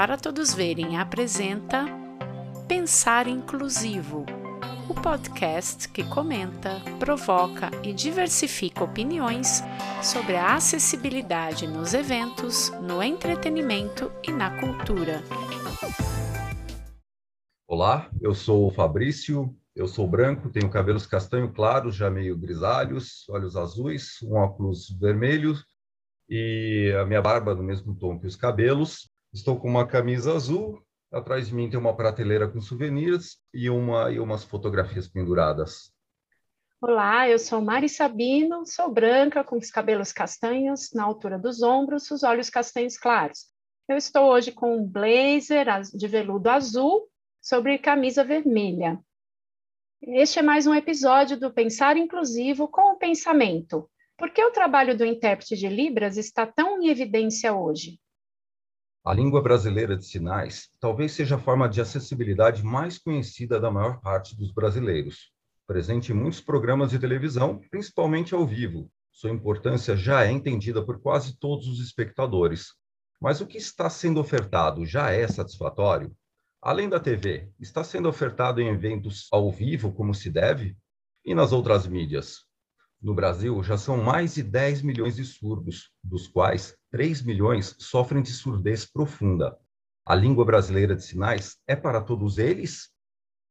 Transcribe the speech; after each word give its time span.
para 0.00 0.16
Todos 0.16 0.54
Verem 0.54 0.96
apresenta 0.96 1.84
Pensar 2.66 3.26
Inclusivo, 3.26 4.24
o 4.88 4.94
podcast 4.94 5.86
que 5.90 6.02
comenta, 6.02 6.80
provoca 6.98 7.70
e 7.82 7.92
diversifica 7.92 8.82
opiniões 8.82 9.62
sobre 10.02 10.36
a 10.36 10.54
acessibilidade 10.54 11.66
nos 11.66 11.92
eventos, 11.92 12.70
no 12.80 13.02
entretenimento 13.02 14.10
e 14.26 14.32
na 14.32 14.58
cultura. 14.58 15.22
Olá, 17.68 18.10
eu 18.22 18.34
sou 18.34 18.68
o 18.68 18.70
Fabrício, 18.70 19.54
eu 19.76 19.86
sou 19.86 20.08
branco, 20.08 20.48
tenho 20.48 20.70
cabelos 20.70 21.06
castanho 21.06 21.52
claros, 21.52 21.94
já 21.94 22.10
meio 22.10 22.38
grisalhos, 22.38 23.28
olhos 23.28 23.54
azuis, 23.54 24.16
um 24.22 24.32
óculos 24.32 24.88
vermelho 24.98 25.54
e 26.26 26.90
a 26.98 27.04
minha 27.04 27.20
barba 27.20 27.54
no 27.54 27.62
mesmo 27.62 27.94
tom 27.94 28.18
que 28.18 28.26
os 28.26 28.34
cabelos. 28.34 29.09
Estou 29.32 29.60
com 29.60 29.68
uma 29.68 29.86
camisa 29.86 30.34
azul, 30.34 30.82
atrás 31.12 31.46
de 31.46 31.54
mim 31.54 31.70
tem 31.70 31.78
uma 31.78 31.94
prateleira 31.94 32.48
com 32.48 32.60
souvenirs 32.60 33.38
e, 33.54 33.70
uma, 33.70 34.10
e 34.10 34.18
umas 34.18 34.42
fotografias 34.42 35.06
penduradas. 35.06 35.92
Olá, 36.80 37.28
eu 37.28 37.38
sou 37.38 37.60
Mari 37.60 37.88
Sabino, 37.88 38.66
sou 38.66 38.90
branca, 38.90 39.44
com 39.44 39.56
os 39.56 39.70
cabelos 39.70 40.12
castanhos 40.12 40.90
na 40.92 41.04
altura 41.04 41.38
dos 41.38 41.62
ombros, 41.62 42.10
os 42.10 42.24
olhos 42.24 42.50
castanhos 42.50 42.98
claros. 42.98 43.46
Eu 43.88 43.96
estou 43.96 44.24
hoje 44.32 44.50
com 44.50 44.76
um 44.76 44.84
blazer 44.84 45.66
de 45.94 46.08
veludo 46.08 46.50
azul 46.50 47.08
sobre 47.40 47.78
camisa 47.78 48.24
vermelha. 48.24 48.98
Este 50.02 50.40
é 50.40 50.42
mais 50.42 50.66
um 50.66 50.74
episódio 50.74 51.38
do 51.38 51.52
Pensar 51.52 51.96
Inclusivo 51.96 52.66
com 52.66 52.94
o 52.94 52.96
Pensamento. 52.96 53.88
Por 54.16 54.32
que 54.32 54.42
o 54.42 54.50
trabalho 54.50 54.98
do 54.98 55.04
intérprete 55.04 55.56
de 55.56 55.68
Libras 55.68 56.16
está 56.16 56.44
tão 56.44 56.82
em 56.82 56.88
evidência 56.88 57.54
hoje? 57.54 58.00
A 59.02 59.14
língua 59.14 59.40
brasileira 59.40 59.96
de 59.96 60.04
sinais 60.04 60.68
talvez 60.78 61.12
seja 61.12 61.36
a 61.36 61.38
forma 61.38 61.66
de 61.66 61.80
acessibilidade 61.80 62.62
mais 62.62 62.98
conhecida 62.98 63.58
da 63.58 63.70
maior 63.70 63.98
parte 64.00 64.36
dos 64.36 64.52
brasileiros. 64.52 65.32
Presente 65.66 66.12
em 66.12 66.14
muitos 66.14 66.42
programas 66.42 66.90
de 66.90 66.98
televisão, 66.98 67.58
principalmente 67.70 68.34
ao 68.34 68.46
vivo, 68.46 68.90
sua 69.10 69.30
importância 69.30 69.96
já 69.96 70.24
é 70.24 70.30
entendida 70.30 70.84
por 70.84 71.00
quase 71.00 71.38
todos 71.38 71.66
os 71.66 71.80
espectadores. 71.80 72.74
Mas 73.18 73.40
o 73.40 73.46
que 73.46 73.56
está 73.56 73.88
sendo 73.88 74.20
ofertado 74.20 74.84
já 74.84 75.10
é 75.10 75.26
satisfatório? 75.26 76.14
Além 76.60 76.86
da 76.86 77.00
TV, 77.00 77.50
está 77.58 77.82
sendo 77.82 78.06
ofertado 78.06 78.60
em 78.60 78.68
eventos 78.68 79.28
ao 79.32 79.50
vivo 79.50 79.92
como 79.92 80.14
se 80.14 80.30
deve? 80.30 80.76
E 81.24 81.34
nas 81.34 81.52
outras 81.52 81.86
mídias? 81.86 82.49
No 83.02 83.14
Brasil, 83.14 83.62
já 83.62 83.78
são 83.78 83.96
mais 83.96 84.34
de 84.34 84.42
10 84.42 84.82
milhões 84.82 85.16
de 85.16 85.24
surdos, 85.24 85.90
dos 86.04 86.28
quais 86.28 86.76
3 86.90 87.22
milhões 87.22 87.74
sofrem 87.78 88.22
de 88.22 88.30
surdez 88.30 88.84
profunda. 88.84 89.56
A 90.04 90.14
língua 90.14 90.44
brasileira 90.44 90.94
de 90.94 91.02
sinais 91.02 91.56
é 91.66 91.74
para 91.74 92.02
todos 92.02 92.36
eles? 92.36 92.90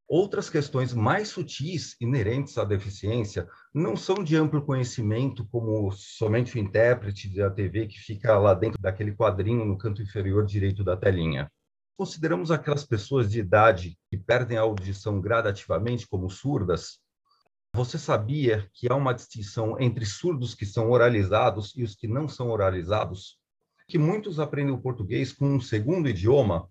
Outras 0.08 0.52
questões 0.52 0.94
mais 0.94 1.30
sutis 1.30 1.96
inerentes 2.00 2.60
à 2.60 2.64
deficiência 2.64 3.48
não 3.74 3.96
são 3.96 4.24
de 4.24 4.36
amplo 4.36 4.64
conhecimento, 4.64 5.48
como 5.52 5.92
somente 5.92 6.56
o 6.56 6.60
intérprete 6.60 7.34
da 7.36 7.50
TV 7.50 7.88
que 7.88 7.98
fica 7.98 8.38
lá 8.38 8.54
dentro 8.54 8.80
daquele 8.80 9.16
quadrinho 9.16 9.66
no 9.66 9.78
canto 9.80 10.04
inferior 10.04 10.46
direito 10.46 10.84
da 10.84 10.96
telinha. 10.96 11.52
Consideramos 11.98 12.52
aquelas 12.52 12.86
pessoas 12.86 13.32
de 13.32 13.40
idade 13.40 13.98
que 14.12 14.18
perdem 14.18 14.58
a 14.58 14.62
audição 14.62 15.20
gradativamente 15.20 16.08
como 16.08 16.30
surdas, 16.30 17.00
você 17.74 17.98
sabia 17.98 18.70
que 18.74 18.92
há 18.92 18.96
uma 18.96 19.14
distinção 19.14 19.80
entre 19.80 20.06
surdos 20.06 20.54
que 20.56 20.66
são 20.66 20.90
oralizados 20.90 21.74
e 21.76 21.84
os 21.84 21.96
que 21.96 22.08
não 22.08 22.28
são 22.28 22.50
oralizados? 22.50 23.40
Que 23.88 23.98
muitos 23.98 24.40
aprendem 24.40 24.74
o 24.74 24.82
português 24.82 25.32
com 25.32 25.46
um 25.46 25.62
segundo 25.62 26.10
idioma 26.10 26.70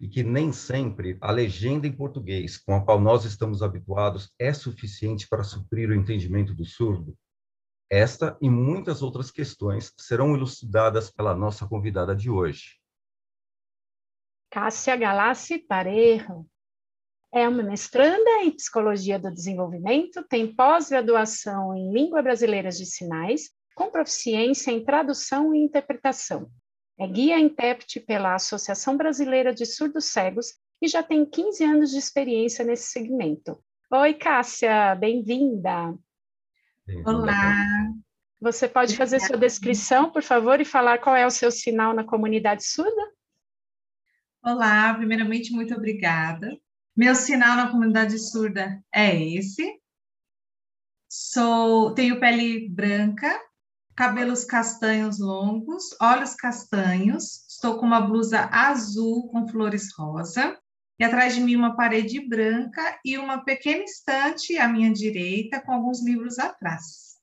e 0.00 0.08
que 0.08 0.22
nem 0.24 0.52
sempre 0.52 1.16
a 1.20 1.30
legenda 1.30 1.86
em 1.86 1.92
português 1.92 2.58
com 2.58 2.74
a 2.74 2.84
qual 2.84 3.00
nós 3.00 3.24
estamos 3.24 3.62
habituados 3.62 4.32
é 4.38 4.52
suficiente 4.52 5.28
para 5.28 5.44
suprir 5.44 5.90
o 5.90 5.94
entendimento 5.94 6.52
do 6.52 6.64
surdo? 6.64 7.16
Esta 7.88 8.36
e 8.40 8.50
muitas 8.50 9.00
outras 9.00 9.30
questões 9.30 9.92
serão 9.96 10.34
elucidadas 10.34 11.10
pela 11.10 11.36
nossa 11.36 11.68
convidada 11.68 12.16
de 12.16 12.30
hoje. 12.30 12.80
Cássia 14.50 14.96
Galassi 14.96 15.58
Parejo, 15.58 16.46
é 17.32 17.48
uma 17.48 17.62
mestranda 17.62 18.42
em 18.42 18.50
Psicologia 18.50 19.18
do 19.18 19.32
Desenvolvimento, 19.32 20.22
tem 20.28 20.54
pós-graduação 20.54 21.74
em 21.74 21.90
Língua 21.90 22.20
Brasileira 22.20 22.68
de 22.68 22.84
Sinais, 22.84 23.50
com 23.74 23.90
proficiência 23.90 24.70
em 24.70 24.84
tradução 24.84 25.54
e 25.54 25.58
interpretação. 25.58 26.50
É 26.98 27.06
guia 27.06 27.38
intérprete 27.38 27.98
pela 28.00 28.34
Associação 28.34 28.98
Brasileira 28.98 29.54
de 29.54 29.64
Surdos 29.64 30.04
Cegos 30.04 30.54
e 30.80 30.86
já 30.86 31.02
tem 31.02 31.24
15 31.24 31.64
anos 31.64 31.90
de 31.90 31.96
experiência 31.96 32.64
nesse 32.66 32.90
segmento. 32.90 33.58
Oi, 33.90 34.12
Cássia, 34.12 34.94
bem-vinda. 34.94 35.94
Olá. 37.06 37.54
Você 38.42 38.68
pode 38.68 38.94
fazer 38.94 39.20
sua 39.20 39.38
descrição, 39.38 40.10
por 40.10 40.22
favor, 40.22 40.60
e 40.60 40.64
falar 40.66 40.98
qual 40.98 41.16
é 41.16 41.26
o 41.26 41.30
seu 41.30 41.50
sinal 41.50 41.94
na 41.94 42.04
comunidade 42.04 42.64
surda? 42.64 43.10
Olá, 44.44 44.92
primeiramente, 44.94 45.52
muito 45.52 45.74
obrigada. 45.74 46.58
Meu 46.94 47.14
sinal 47.14 47.56
na 47.56 47.70
comunidade 47.70 48.18
surda 48.18 48.82
é 48.94 49.16
esse. 49.16 49.80
Sou, 51.08 51.94
tenho 51.94 52.20
pele 52.20 52.68
branca, 52.68 53.40
cabelos 53.96 54.44
castanhos 54.44 55.18
longos, 55.18 55.96
olhos 55.98 56.34
castanhos, 56.34 57.46
estou 57.48 57.78
com 57.78 57.86
uma 57.86 58.00
blusa 58.00 58.46
azul 58.52 59.28
com 59.30 59.48
flores 59.48 59.90
rosa, 59.96 60.58
e 60.98 61.04
atrás 61.04 61.34
de 61.34 61.40
mim 61.40 61.56
uma 61.56 61.74
parede 61.74 62.20
branca 62.28 63.00
e 63.02 63.16
uma 63.16 63.42
pequena 63.42 63.84
estante 63.84 64.58
à 64.58 64.68
minha 64.68 64.92
direita 64.92 65.62
com 65.62 65.72
alguns 65.72 66.04
livros 66.04 66.38
atrás. 66.38 67.16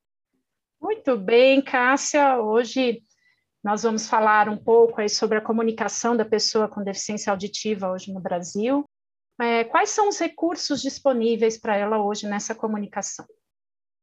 Muito 0.82 1.16
bem, 1.16 1.62
Cássia. 1.62 2.40
Hoje 2.40 3.04
nós 3.64 3.84
vamos 3.84 4.08
falar 4.08 4.50
um 4.50 4.58
pouco 4.58 5.00
aí 5.00 5.10
sobre 5.10 5.38
a 5.38 5.42
comunicação 5.42 6.18
da 6.18 6.26
pessoa 6.26 6.68
com 6.68 6.84
deficiência 6.84 7.30
auditiva 7.30 7.92
hoje 7.92 8.12
no 8.12 8.20
Brasil. 8.20 8.84
É, 9.42 9.64
quais 9.64 9.90
são 9.90 10.10
os 10.10 10.20
recursos 10.20 10.82
disponíveis 10.82 11.58
para 11.58 11.78
ela 11.78 12.04
hoje 12.04 12.28
nessa 12.28 12.54
comunicação? 12.54 13.26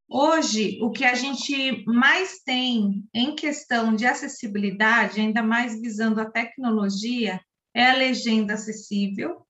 Hoje, 0.09 0.79
o 0.81 0.91
que 0.91 1.05
a 1.05 1.15
gente 1.15 1.85
mais 1.85 2.39
tem 2.45 3.05
em 3.13 3.35
questão 3.35 3.95
de 3.95 4.07
acessibilidade, 4.07 5.21
ainda 5.21 5.43
mais 5.43 5.81
visando 5.81 6.21
a 6.21 6.31
tecnologia, 6.31 7.41
é 7.75 7.91
a 7.91 7.95
legenda 7.95 8.55
acessível, 8.55 9.45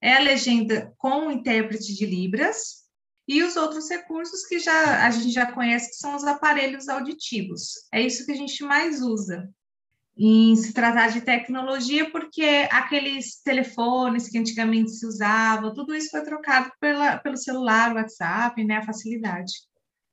é 0.00 0.14
a 0.14 0.20
legenda 0.20 0.92
com 0.98 1.30
intérprete 1.30 1.94
de 1.94 2.04
Libras 2.04 2.82
e 3.26 3.42
os 3.42 3.56
outros 3.56 3.88
recursos 3.88 4.44
que 4.46 4.58
já 4.58 5.06
a 5.06 5.10
gente 5.10 5.30
já 5.30 5.50
conhece, 5.50 5.90
que 5.90 5.96
são 5.96 6.14
os 6.14 6.24
aparelhos 6.24 6.88
auditivos. 6.88 7.88
É 7.92 8.00
isso 8.00 8.26
que 8.26 8.32
a 8.32 8.36
gente 8.36 8.62
mais 8.62 9.00
usa 9.00 9.48
em 10.16 10.54
se 10.56 10.72
tratar 10.72 11.08
de 11.08 11.22
tecnologia, 11.22 12.10
porque 12.10 12.68
aqueles 12.70 13.40
telefones 13.42 14.28
que 14.28 14.38
antigamente 14.38 14.90
se 14.90 15.06
usavam, 15.06 15.72
tudo 15.72 15.94
isso 15.94 16.10
foi 16.10 16.22
trocado 16.22 16.70
pela, 16.78 17.16
pelo 17.18 17.36
celular, 17.36 17.94
WhatsApp, 17.94 18.62
né, 18.62 18.76
a 18.76 18.82
facilidade. 18.82 19.52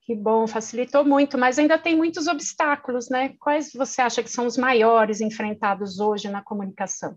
Que 0.01 0.15
bom, 0.15 0.47
facilitou 0.47 1.05
muito, 1.05 1.37
mas 1.37 1.59
ainda 1.59 1.77
tem 1.77 1.95
muitos 1.95 2.27
obstáculos, 2.27 3.09
né? 3.09 3.35
Quais 3.39 3.71
você 3.73 4.01
acha 4.01 4.23
que 4.23 4.31
são 4.31 4.47
os 4.47 4.57
maiores 4.57 5.21
enfrentados 5.21 5.99
hoje 5.99 6.29
na 6.29 6.41
comunicação? 6.41 7.15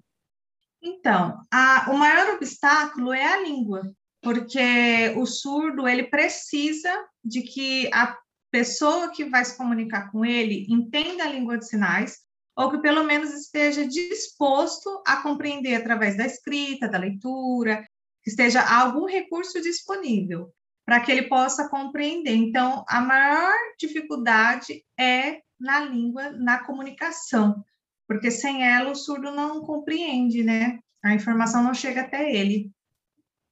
Então, 0.82 1.40
a, 1.50 1.86
o 1.90 1.96
maior 1.96 2.34
obstáculo 2.34 3.12
é 3.12 3.24
a 3.24 3.40
língua, 3.40 3.90
porque 4.20 5.14
o 5.16 5.24
surdo 5.24 5.88
ele 5.88 6.04
precisa 6.04 6.92
de 7.24 7.42
que 7.42 7.88
a 7.94 8.14
pessoa 8.50 9.10
que 9.10 9.24
vai 9.24 9.44
se 9.44 9.56
comunicar 9.56 10.10
com 10.10 10.24
ele 10.24 10.66
entenda 10.68 11.24
a 11.24 11.28
língua 11.28 11.56
de 11.56 11.66
sinais 11.66 12.18
ou 12.56 12.70
que 12.70 12.78
pelo 12.78 13.04
menos 13.04 13.32
esteja 13.32 13.86
disposto 13.86 15.02
a 15.06 15.16
compreender 15.22 15.74
através 15.74 16.16
da 16.16 16.26
escrita, 16.26 16.88
da 16.88 16.98
leitura, 16.98 17.86
que 18.22 18.30
esteja 18.30 18.62
algum 18.62 19.06
recurso 19.06 19.60
disponível 19.60 20.52
para 20.84 21.00
que 21.00 21.10
ele 21.10 21.28
possa 21.28 21.68
compreender. 21.68 22.34
Então, 22.34 22.84
a 22.88 23.00
maior 23.00 23.54
dificuldade 23.78 24.84
é 24.98 25.40
na 25.58 25.80
língua, 25.80 26.30
na 26.30 26.64
comunicação, 26.64 27.64
porque 28.06 28.30
sem 28.30 28.64
ela 28.66 28.90
o 28.90 28.96
surdo 28.96 29.30
não 29.30 29.60
compreende, 29.62 30.42
né? 30.42 30.78
A 31.02 31.14
informação 31.14 31.62
não 31.62 31.72
chega 31.72 32.02
até 32.02 32.34
ele. 32.34 32.70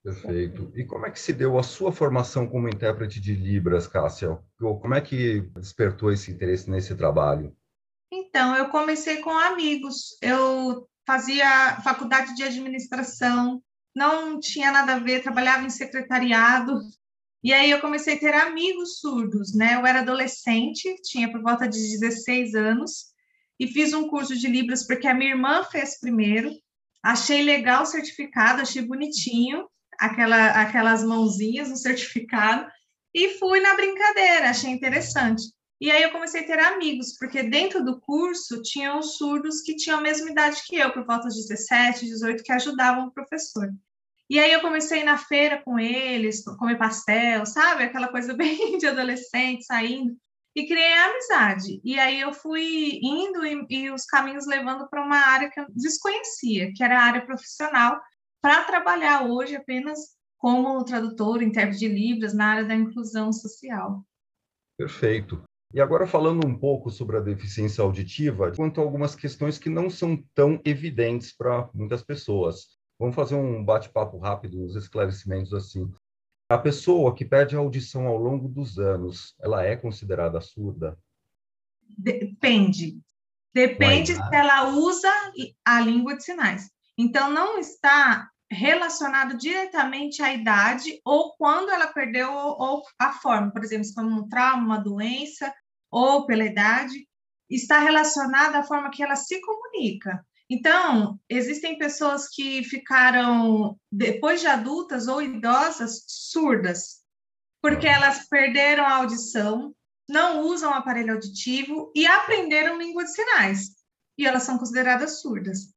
Perfeito. 0.02 0.72
E 0.74 0.84
como 0.84 1.06
é 1.06 1.10
que 1.10 1.20
se 1.20 1.32
deu 1.32 1.58
a 1.58 1.62
sua 1.62 1.92
formação 1.92 2.48
como 2.48 2.68
intérprete 2.68 3.20
de 3.20 3.34
Libras, 3.34 3.86
Cássia? 3.86 4.38
Como 4.58 4.94
é 4.94 5.00
que 5.00 5.42
despertou 5.56 6.10
esse 6.10 6.30
interesse 6.30 6.70
nesse 6.70 6.94
trabalho? 6.96 7.54
Então, 8.12 8.56
eu 8.56 8.68
comecei 8.70 9.18
com 9.18 9.30
amigos. 9.30 10.16
Eu 10.20 10.88
fazia 11.06 11.80
faculdade 11.82 12.34
de 12.34 12.42
administração, 12.42 13.62
não 13.94 14.38
tinha 14.38 14.70
nada 14.70 14.94
a 14.94 14.98
ver, 14.98 15.22
trabalhava 15.22 15.64
em 15.64 15.70
secretariado. 15.70 16.80
E 17.42 17.52
aí 17.52 17.70
eu 17.70 17.80
comecei 17.80 18.14
a 18.14 18.18
ter 18.18 18.34
amigos 18.34 19.00
surdos, 19.00 19.54
né? 19.54 19.74
Eu 19.74 19.86
era 19.86 20.00
adolescente, 20.00 20.94
tinha 21.02 21.30
por 21.30 21.42
volta 21.42 21.66
de 21.66 21.78
16 21.78 22.54
anos, 22.54 23.06
e 23.58 23.66
fiz 23.66 23.92
um 23.92 24.08
curso 24.08 24.36
de 24.36 24.46
Libras 24.46 24.86
porque 24.86 25.06
a 25.08 25.14
minha 25.14 25.30
irmã 25.30 25.64
fez 25.64 25.98
primeiro. 25.98 26.50
Achei 27.02 27.42
legal 27.42 27.82
o 27.82 27.86
certificado, 27.86 28.62
achei 28.62 28.82
bonitinho 28.82 29.66
aquela, 29.98 30.62
aquelas 30.62 31.04
mãozinhas 31.04 31.68
no 31.68 31.76
certificado 31.76 32.66
e 33.14 33.38
fui 33.38 33.60
na 33.60 33.74
brincadeira, 33.74 34.50
achei 34.50 34.70
interessante. 34.70 35.42
E 35.80 35.90
aí 35.90 36.02
eu 36.02 36.12
comecei 36.12 36.42
a 36.42 36.46
ter 36.46 36.58
amigos, 36.58 37.16
porque 37.18 37.42
dentro 37.42 37.82
do 37.82 37.98
curso 37.98 38.60
tinham 38.60 39.02
surdos 39.02 39.62
que 39.62 39.74
tinham 39.74 39.98
a 39.98 40.02
mesma 40.02 40.30
idade 40.30 40.62
que 40.66 40.76
eu, 40.76 40.92
por 40.92 41.06
volta 41.06 41.28
de 41.28 41.36
17, 41.36 42.04
18, 42.04 42.42
que 42.42 42.52
ajudavam 42.52 43.06
o 43.06 43.10
professor. 43.10 43.70
E 44.28 44.38
aí 44.38 44.52
eu 44.52 44.60
comecei 44.60 45.02
na 45.02 45.16
feira 45.16 45.62
com 45.62 45.78
eles, 45.78 46.44
comer 46.44 46.76
pastel, 46.76 47.46
sabe? 47.46 47.84
Aquela 47.84 48.08
coisa 48.08 48.34
bem 48.36 48.76
de 48.76 48.86
adolescente, 48.86 49.64
saindo. 49.64 50.14
E 50.54 50.66
criei 50.66 50.92
a 50.92 51.06
amizade. 51.06 51.80
E 51.82 51.98
aí 51.98 52.20
eu 52.20 52.32
fui 52.32 53.00
indo 53.02 53.46
e, 53.46 53.66
e 53.70 53.90
os 53.90 54.04
caminhos 54.04 54.46
levando 54.46 54.86
para 54.88 55.02
uma 55.02 55.16
área 55.16 55.50
que 55.50 55.58
eu 55.58 55.66
desconhecia, 55.70 56.72
que 56.74 56.84
era 56.84 56.98
a 56.98 57.04
área 57.04 57.24
profissional, 57.24 57.98
para 58.42 58.64
trabalhar 58.64 59.24
hoje 59.24 59.56
apenas 59.56 59.98
como 60.36 60.84
tradutor, 60.84 61.42
intérprete 61.42 61.80
de 61.80 61.88
Libras 61.88 62.34
na 62.34 62.46
área 62.46 62.64
da 62.64 62.74
inclusão 62.74 63.32
social. 63.32 64.04
Perfeito. 64.78 65.42
E 65.72 65.80
agora 65.80 66.06
falando 66.06 66.44
um 66.44 66.58
pouco 66.58 66.90
sobre 66.90 67.16
a 67.16 67.20
deficiência 67.20 67.82
auditiva, 67.82 68.52
quanto 68.56 68.80
a 68.80 68.84
algumas 68.84 69.14
questões 69.14 69.56
que 69.56 69.68
não 69.68 69.88
são 69.88 70.16
tão 70.34 70.60
evidentes 70.64 71.32
para 71.32 71.70
muitas 71.72 72.02
pessoas. 72.02 72.78
Vamos 72.98 73.14
fazer 73.14 73.36
um 73.36 73.64
bate-papo 73.64 74.18
rápido, 74.18 74.62
uns 74.62 74.74
esclarecimentos 74.74 75.54
assim. 75.54 75.90
A 76.48 76.58
pessoa 76.58 77.14
que 77.14 77.24
perde 77.24 77.54
a 77.54 77.60
audição 77.60 78.08
ao 78.08 78.18
longo 78.18 78.48
dos 78.48 78.78
anos, 78.78 79.36
ela 79.40 79.64
é 79.64 79.76
considerada 79.76 80.40
surda? 80.40 80.98
Depende. 81.96 83.00
Depende 83.54 84.14
se 84.14 84.34
ela 84.34 84.70
usa 84.70 85.10
a 85.64 85.80
língua 85.80 86.16
de 86.16 86.24
sinais. 86.24 86.68
Então, 86.98 87.32
não 87.32 87.58
está 87.58 88.28
relacionado 88.50 89.38
diretamente 89.38 90.20
à 90.22 90.34
idade 90.34 91.00
ou 91.04 91.34
quando 91.36 91.70
ela 91.70 91.86
perdeu 91.86 92.32
ou 92.32 92.82
a 92.98 93.12
forma, 93.12 93.52
por 93.52 93.62
exemplo, 93.62 93.86
como 93.94 94.22
um 94.22 94.28
trauma, 94.28 94.64
uma 94.64 94.78
doença 94.78 95.54
ou 95.90 96.26
pela 96.26 96.44
idade, 96.44 97.08
está 97.48 97.80
relacionada 97.80 98.58
à 98.58 98.62
forma 98.62 98.90
que 98.90 99.02
ela 99.02 99.16
se 99.16 99.40
comunica. 99.40 100.24
Então, 100.48 101.18
existem 101.28 101.78
pessoas 101.78 102.28
que 102.28 102.64
ficaram, 102.64 103.78
depois 103.90 104.40
de 104.40 104.46
adultas 104.46 105.06
ou 105.06 105.22
idosas, 105.22 106.04
surdas, 106.06 107.00
porque 107.62 107.86
elas 107.86 108.28
perderam 108.28 108.84
a 108.84 108.96
audição, 108.96 109.74
não 110.08 110.40
usam 110.40 110.74
aparelho 110.74 111.14
auditivo 111.14 111.92
e 111.94 112.04
aprenderam 112.06 112.78
língua 112.78 113.04
de 113.04 113.12
sinais, 113.12 113.70
e 114.18 114.26
elas 114.26 114.42
são 114.42 114.58
consideradas 114.58 115.20
surdas. 115.20 115.72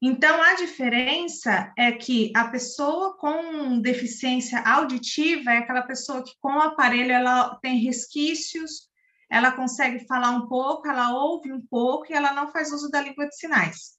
Então, 0.00 0.42
a 0.42 0.54
diferença 0.54 1.72
é 1.76 1.92
que 1.92 2.30
a 2.34 2.48
pessoa 2.48 3.16
com 3.16 3.80
deficiência 3.80 4.60
auditiva 4.60 5.52
é 5.52 5.58
aquela 5.58 5.82
pessoa 5.82 6.22
que, 6.22 6.32
com 6.40 6.52
o 6.52 6.60
aparelho, 6.60 7.12
ela 7.12 7.56
tem 7.56 7.78
resquícios, 7.78 8.88
ela 9.30 9.52
consegue 9.52 10.06
falar 10.06 10.30
um 10.30 10.46
pouco, 10.46 10.86
ela 10.88 11.12
ouve 11.12 11.52
um 11.52 11.60
pouco 11.66 12.06
e 12.08 12.14
ela 12.14 12.32
não 12.32 12.50
faz 12.50 12.72
uso 12.72 12.90
da 12.90 13.00
língua 13.00 13.26
de 13.26 13.36
sinais. 13.36 13.96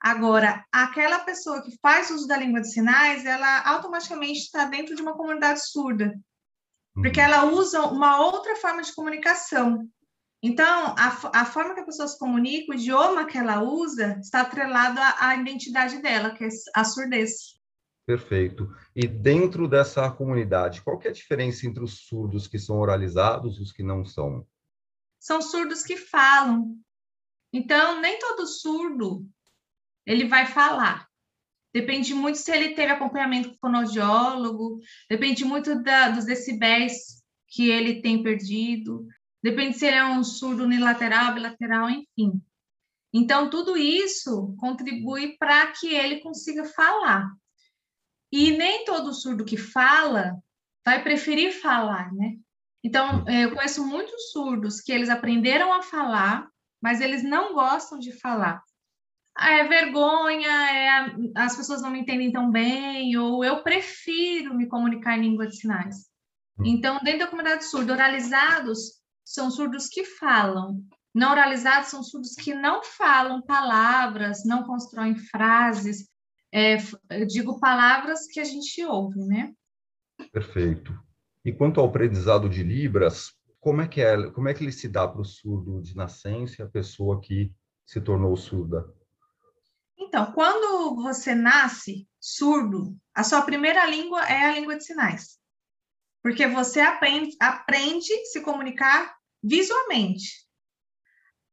Agora, 0.00 0.64
aquela 0.70 1.20
pessoa 1.20 1.62
que 1.62 1.78
faz 1.80 2.10
uso 2.10 2.26
da 2.26 2.36
língua 2.36 2.60
de 2.60 2.70
sinais, 2.70 3.24
ela 3.24 3.62
automaticamente 3.66 4.40
está 4.40 4.66
dentro 4.66 4.94
de 4.94 5.02
uma 5.02 5.16
comunidade 5.16 5.66
surda, 5.66 6.14
porque 6.94 7.20
uhum. 7.20 7.26
ela 7.26 7.44
usa 7.46 7.80
uma 7.86 8.20
outra 8.20 8.54
forma 8.56 8.82
de 8.82 8.94
comunicação. 8.94 9.88
Então, 10.42 10.94
a, 10.98 11.40
a, 11.40 11.44
forma 11.46 11.72
que 11.74 11.80
a 11.80 11.86
pessoa 11.86 12.06
se 12.06 12.18
comunica, 12.18 12.70
o 12.70 12.74
idioma 12.74 13.24
que 13.24 13.38
ela 13.38 13.62
usa, 13.62 14.18
está 14.20 14.42
atrelado 14.42 15.00
à, 15.00 15.28
à 15.28 15.36
identidade 15.36 16.02
dela, 16.02 16.34
que 16.34 16.44
é 16.44 16.48
a 16.74 16.84
surdez. 16.84 17.54
Perfeito. 18.06 18.70
E 18.94 19.06
dentro 19.06 19.66
dessa 19.66 20.10
comunidade, 20.10 20.82
qual 20.82 21.00
é 21.02 21.08
a 21.08 21.12
diferença 21.12 21.66
entre 21.66 21.82
os 21.82 22.06
surdos 22.06 22.46
que 22.46 22.58
são 22.58 22.78
oralizados 22.78 23.58
e 23.58 23.62
os 23.62 23.72
que 23.72 23.82
não 23.82 24.04
são? 24.04 24.46
São 25.24 25.40
surdos 25.40 25.82
que 25.82 25.96
falam. 25.96 26.78
Então, 27.50 27.98
nem 27.98 28.18
todo 28.18 28.46
surdo 28.46 29.26
ele 30.04 30.28
vai 30.28 30.44
falar. 30.44 31.08
Depende 31.72 32.12
muito 32.12 32.36
se 32.36 32.52
ele 32.52 32.74
teve 32.74 32.92
acompanhamento 32.92 33.48
com 33.48 33.56
fonoaudiólogo, 33.56 34.80
depende 35.08 35.42
muito 35.42 35.82
da, 35.82 36.10
dos 36.10 36.26
decibéis 36.26 37.24
que 37.48 37.70
ele 37.70 38.02
tem 38.02 38.22
perdido, 38.22 39.08
depende 39.42 39.78
se 39.78 39.86
ele 39.86 39.96
é 39.96 40.04
um 40.04 40.22
surdo 40.22 40.64
unilateral, 40.64 41.32
bilateral, 41.32 41.88
enfim. 41.88 42.38
Então, 43.10 43.48
tudo 43.48 43.78
isso 43.78 44.54
contribui 44.58 45.38
para 45.38 45.68
que 45.68 45.88
ele 45.88 46.20
consiga 46.20 46.66
falar. 46.66 47.34
E 48.30 48.50
nem 48.50 48.84
todo 48.84 49.14
surdo 49.14 49.42
que 49.42 49.56
fala 49.56 50.36
vai 50.84 51.02
preferir 51.02 51.50
falar, 51.62 52.12
né? 52.12 52.36
Então, 52.84 53.24
eu 53.28 53.54
conheço 53.54 53.84
muitos 53.84 54.30
surdos 54.30 54.80
que 54.80 54.92
eles 54.92 55.08
aprenderam 55.08 55.72
a 55.72 55.82
falar, 55.82 56.46
mas 56.82 57.00
eles 57.00 57.24
não 57.24 57.54
gostam 57.54 57.98
de 57.98 58.12
falar 58.12 58.62
é 59.38 59.64
vergonha, 59.64 60.48
é, 60.48 61.16
as 61.34 61.56
pessoas 61.56 61.82
não 61.82 61.90
me 61.90 62.00
entendem 62.00 62.30
tão 62.30 62.50
bem, 62.50 63.16
ou 63.16 63.44
eu 63.44 63.62
prefiro 63.62 64.54
me 64.54 64.68
comunicar 64.68 65.18
em 65.18 65.22
língua 65.22 65.46
de 65.46 65.56
sinais. 65.56 66.08
Hum. 66.58 66.64
Então, 66.66 67.00
dentro 67.02 67.20
da 67.20 67.26
comunidade 67.26 67.64
surda, 67.64 67.92
oralizados 67.92 69.02
são 69.24 69.50
surdos 69.50 69.88
que 69.88 70.04
falam, 70.04 70.80
não 71.12 71.32
oralizados 71.32 71.88
são 71.88 72.02
surdos 72.02 72.34
que 72.34 72.54
não 72.54 72.82
falam 72.84 73.42
palavras, 73.42 74.44
não 74.44 74.64
constroem 74.64 75.16
frases, 75.16 76.08
é, 76.52 76.76
digo 77.26 77.58
palavras 77.58 78.26
que 78.26 78.38
a 78.38 78.44
gente 78.44 78.84
ouve, 78.84 79.18
né? 79.26 79.52
Perfeito. 80.32 80.96
E 81.44 81.52
quanto 81.52 81.78
ao 81.78 81.86
aprendizado 81.86 82.48
de 82.48 82.62
Libras, 82.62 83.34
como 83.60 83.82
é 83.82 83.88
que 83.88 84.00
é, 84.00 84.30
como 84.30 84.48
é 84.48 84.54
que 84.54 84.64
ele 84.64 84.72
se 84.72 84.88
dá 84.88 85.06
para 85.06 85.20
o 85.20 85.24
surdo 85.24 85.82
de 85.82 85.94
nascença, 85.94 86.64
a 86.64 86.68
pessoa 86.68 87.20
que 87.20 87.52
se 87.84 88.00
tornou 88.00 88.36
surda? 88.36 88.86
Então, 89.98 90.32
quando 90.32 90.96
você 91.02 91.34
nasce 91.34 92.08
surdo, 92.18 92.96
a 93.14 93.22
sua 93.22 93.42
primeira 93.42 93.86
língua 93.86 94.24
é 94.26 94.44
a 94.44 94.52
língua 94.58 94.76
de 94.76 94.84
sinais. 94.84 95.38
Porque 96.22 96.46
você 96.46 96.80
aprende, 96.80 97.36
aprende 97.38 98.12
se 98.26 98.40
comunicar 98.40 99.14
visualmente. 99.42 100.44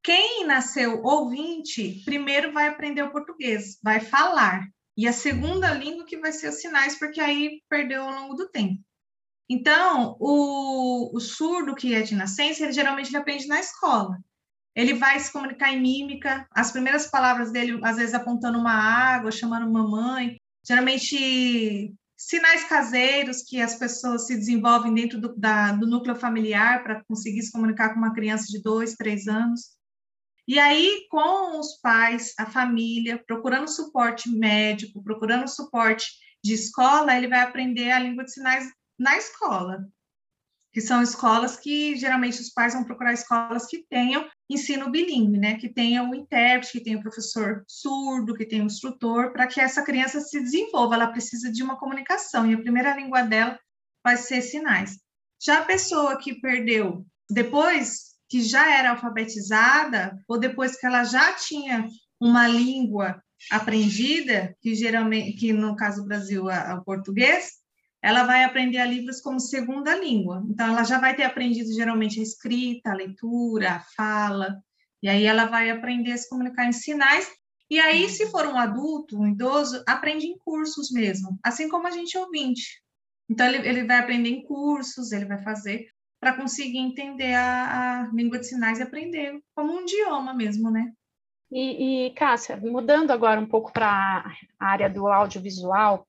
Quem 0.03 0.45
nasceu 0.45 1.03
ouvinte, 1.03 2.01
primeiro 2.05 2.53
vai 2.53 2.67
aprender 2.67 3.03
o 3.03 3.11
português, 3.11 3.77
vai 3.83 3.99
falar. 3.99 4.67
E 4.95 5.07
a 5.07 5.13
segunda 5.13 5.73
língua 5.73 6.05
que 6.05 6.17
vai 6.17 6.31
ser 6.31 6.49
os 6.49 6.55
sinais, 6.61 6.97
porque 6.97 7.19
aí 7.19 7.61
perdeu 7.69 8.03
ao 8.03 8.11
longo 8.11 8.35
do 8.35 8.49
tempo. 8.49 8.81
Então, 9.49 10.15
o, 10.19 11.15
o 11.15 11.19
surdo 11.19 11.75
que 11.75 11.93
é 11.93 12.01
de 12.01 12.15
nascença, 12.15 12.63
ele 12.63 12.73
geralmente 12.73 13.09
ele 13.09 13.17
aprende 13.17 13.47
na 13.47 13.59
escola. 13.59 14.17
Ele 14.75 14.93
vai 14.93 15.19
se 15.19 15.31
comunicar 15.31 15.71
em 15.73 15.81
mímica, 15.81 16.47
as 16.51 16.71
primeiras 16.71 17.07
palavras 17.07 17.51
dele, 17.51 17.79
às 17.83 17.97
vezes 17.97 18.13
apontando 18.13 18.57
uma 18.57 18.73
água, 18.73 19.31
chamando 19.31 19.69
mamãe, 19.69 20.37
geralmente 20.65 21.93
sinais 22.17 22.63
caseiros 22.65 23.41
que 23.41 23.59
as 23.59 23.75
pessoas 23.75 24.27
se 24.27 24.35
desenvolvem 24.35 24.93
dentro 24.93 25.19
do, 25.19 25.35
da, 25.35 25.71
do 25.71 25.87
núcleo 25.87 26.15
familiar 26.15 26.83
para 26.83 27.03
conseguir 27.03 27.41
se 27.41 27.51
comunicar 27.51 27.89
com 27.89 27.99
uma 27.99 28.13
criança 28.13 28.45
de 28.45 28.61
dois, 28.61 28.93
três 28.93 29.27
anos. 29.27 29.71
E 30.47 30.59
aí, 30.59 31.07
com 31.09 31.59
os 31.59 31.79
pais, 31.81 32.33
a 32.37 32.45
família, 32.45 33.21
procurando 33.25 33.67
suporte 33.67 34.29
médico, 34.29 35.03
procurando 35.03 35.47
suporte 35.47 36.11
de 36.43 36.53
escola, 36.53 37.15
ele 37.15 37.27
vai 37.27 37.41
aprender 37.41 37.91
a 37.91 37.99
língua 37.99 38.23
de 38.23 38.33
sinais 38.33 38.65
na 38.97 39.17
escola 39.17 39.87
que 40.71 40.79
são 40.79 41.01
escolas 41.01 41.57
que 41.57 41.95
geralmente 41.97 42.39
os 42.39 42.49
pais 42.49 42.73
vão 42.73 42.83
procurar 42.83 43.13
escolas 43.13 43.65
que 43.65 43.85
tenham 43.89 44.27
ensino 44.49 44.89
bilíngue, 44.89 45.37
né? 45.37 45.57
Que 45.57 45.67
tenha 45.67 46.03
o 46.03 46.15
intérprete, 46.15 46.71
que 46.71 46.83
tenha 46.83 46.97
o 46.97 47.01
professor 47.01 47.63
surdo, 47.67 48.33
que 48.33 48.45
tenha 48.45 48.63
o 48.63 48.67
instrutor, 48.67 49.33
para 49.33 49.47
que 49.47 49.59
essa 49.59 49.83
criança 49.83 50.21
se 50.21 50.39
desenvolva. 50.39 50.95
Ela 50.95 51.11
precisa 51.11 51.51
de 51.51 51.61
uma 51.61 51.77
comunicação 51.77 52.49
e 52.49 52.53
a 52.53 52.61
primeira 52.61 52.95
língua 52.95 53.21
dela 53.21 53.59
vai 54.03 54.15
ser 54.15 54.41
sinais. 54.41 54.99
Já 55.43 55.59
a 55.59 55.65
pessoa 55.65 56.17
que 56.17 56.39
perdeu 56.39 57.05
depois 57.29 58.11
que 58.29 58.41
já 58.41 58.73
era 58.73 58.91
alfabetizada 58.91 60.17
ou 60.27 60.39
depois 60.39 60.79
que 60.79 60.85
ela 60.85 61.03
já 61.03 61.33
tinha 61.33 61.85
uma 62.19 62.47
língua 62.47 63.21
aprendida, 63.49 64.55
que 64.61 64.73
geralmente, 64.73 65.33
que 65.33 65.51
no 65.51 65.75
caso 65.75 66.01
do 66.01 66.07
Brasil 66.07 66.49
é 66.49 66.73
o 66.73 66.83
português, 66.83 67.61
ela 68.01 68.23
vai 68.23 68.43
aprender 68.43 68.79
a 68.79 68.85
Libras 68.85 69.21
como 69.21 69.39
segunda 69.39 69.95
língua. 69.95 70.43
Então, 70.49 70.67
ela 70.67 70.83
já 70.83 70.99
vai 70.99 71.15
ter 71.15 71.23
aprendido 71.23 71.71
geralmente 71.73 72.19
a 72.19 72.23
escrita, 72.23 72.91
a 72.91 72.95
leitura, 72.95 73.73
a 73.73 73.79
fala, 73.95 74.57
e 75.03 75.09
aí 75.09 75.25
ela 75.25 75.45
vai 75.45 75.69
aprender 75.69 76.11
a 76.11 76.17
se 76.17 76.29
comunicar 76.29 76.65
em 76.65 76.71
sinais. 76.71 77.29
E 77.69 77.79
aí, 77.79 78.09
se 78.09 78.27
for 78.27 78.45
um 78.47 78.57
adulto, 78.57 79.19
um 79.19 79.27
idoso, 79.27 79.83
aprende 79.87 80.25
em 80.25 80.37
cursos 80.39 80.91
mesmo, 80.91 81.39
assim 81.43 81.69
como 81.69 81.87
a 81.87 81.91
gente 81.91 82.17
ouvinte. 82.17 82.81
Então, 83.29 83.47
ele, 83.47 83.67
ele 83.67 83.85
vai 83.85 83.99
aprender 83.99 84.29
em 84.29 84.43
cursos, 84.43 85.11
ele 85.11 85.25
vai 85.25 85.41
fazer 85.41 85.87
para 86.19 86.35
conseguir 86.35 86.77
entender 86.77 87.33
a, 87.33 88.01
a 88.01 88.13
língua 88.13 88.37
de 88.37 88.47
sinais 88.47 88.79
e 88.79 88.83
aprender 88.83 89.41
como 89.55 89.73
um 89.73 89.81
idioma 89.81 90.33
mesmo, 90.33 90.69
né? 90.69 90.91
E, 91.51 92.07
e 92.07 92.11
Cássia, 92.11 92.57
mudando 92.57 93.11
agora 93.11 93.39
um 93.39 93.45
pouco 93.45 93.73
para 93.73 94.23
a 94.59 94.65
área 94.65 94.89
do 94.89 95.07
audiovisual, 95.07 96.07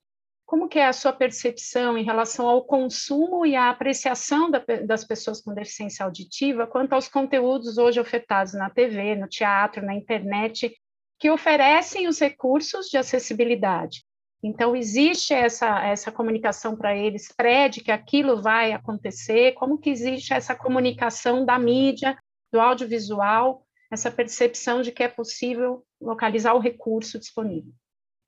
como 0.53 0.69
que 0.69 0.79
é 0.79 0.87
a 0.87 0.93
sua 0.93 1.15
percepção 1.15 1.97
em 1.97 2.05
relação 2.05 2.47
ao 2.47 2.63
consumo 2.63 3.47
e 3.47 3.57
à 3.57 3.71
apreciação 3.71 4.51
da, 4.51 4.63
das 4.85 5.03
pessoas 5.03 5.41
com 5.41 5.55
deficiência 5.55 6.05
auditiva 6.05 6.67
quanto 6.67 6.93
aos 6.93 7.09
conteúdos 7.09 7.79
hoje 7.79 7.99
ofertados 7.99 8.53
na 8.53 8.69
TV, 8.69 9.17
no 9.17 9.27
teatro, 9.27 9.83
na 9.83 9.95
internet, 9.95 10.77
que 11.19 11.31
oferecem 11.31 12.07
os 12.07 12.21
recursos 12.21 12.91
de 12.91 12.99
acessibilidade? 12.99 14.05
Então, 14.43 14.77
existe 14.77 15.33
essa, 15.33 15.87
essa 15.87 16.13
comunicação 16.13 16.77
para 16.77 16.95
eles 16.95 17.33
pré 17.35 17.71
de 17.71 17.81
que 17.81 17.91
aquilo 17.91 18.43
vai 18.43 18.73
acontecer? 18.73 19.53
Como 19.53 19.79
que 19.79 19.89
existe 19.89 20.35
essa 20.35 20.55
comunicação 20.55 21.47
da 21.47 21.59
mídia, 21.59 22.15
do 22.53 22.61
audiovisual, 22.61 23.65
essa 23.91 24.11
percepção 24.11 24.83
de 24.83 24.93
que 24.93 25.03
é 25.03 25.09
possível 25.09 25.83
localizar 25.99 26.53
o 26.53 26.59
recurso 26.59 27.19
disponível? 27.19 27.73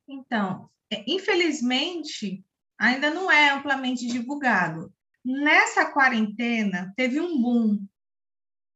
Então, 0.09 0.71
infelizmente, 1.07 2.45
ainda 2.79 3.11
não 3.11 3.31
é 3.31 3.51
amplamente 3.51 4.07
divulgado. 4.07 4.93
Nessa 5.25 5.87
quarentena, 5.87 6.93
teve 6.97 7.19
um 7.19 7.41
boom, 7.41 7.87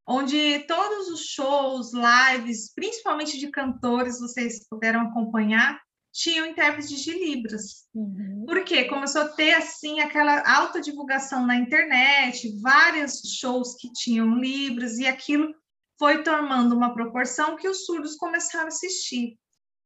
onde 0.07 0.59
todos 0.67 1.07
os 1.09 1.25
shows, 1.27 1.91
lives, 1.93 2.73
principalmente 2.73 3.37
de 3.37 3.51
cantores, 3.51 4.19
vocês 4.19 4.67
puderam 4.67 5.01
acompanhar, 5.01 5.79
tinham 6.11 6.47
intérpretes 6.47 7.03
de 7.03 7.11
Libras. 7.11 7.87
Uhum. 7.93 8.45
Porque 8.47 8.85
começou 8.85 9.21
a 9.21 9.27
ter, 9.29 9.53
assim, 9.53 9.99
aquela 9.99 10.41
alta 10.51 10.81
divulgação 10.81 11.45
na 11.45 11.55
internet, 11.55 12.59
vários 12.59 13.21
shows 13.39 13.75
que 13.75 13.91
tinham 13.93 14.35
Libras, 14.35 14.97
e 14.97 15.05
aquilo 15.05 15.53
foi 15.99 16.23
tomando 16.23 16.75
uma 16.75 16.93
proporção 16.93 17.55
que 17.55 17.67
os 17.67 17.85
surdos 17.85 18.15
começaram 18.15 18.65
a 18.65 18.69
assistir. 18.69 19.37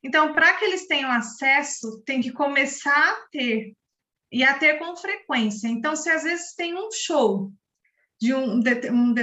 Então, 0.04 0.34
para 0.34 0.54
que 0.54 0.66
eles 0.66 0.86
tenham 0.86 1.12
acesso, 1.12 2.02
tem 2.06 2.22
que 2.22 2.32
começar 2.32 2.92
a 2.92 3.28
ter 3.32 3.74
e 4.32 4.44
a 4.44 4.58
ter 4.58 4.80
com 4.80 4.96
frequência. 4.96 5.68
Então, 5.68 5.96
se 5.96 6.10
às 6.10 6.24
vezes 6.24 6.54
tem 6.56 6.76
um 6.76 6.92
show 6.92 7.52
de 8.20 8.34
um, 8.34 8.62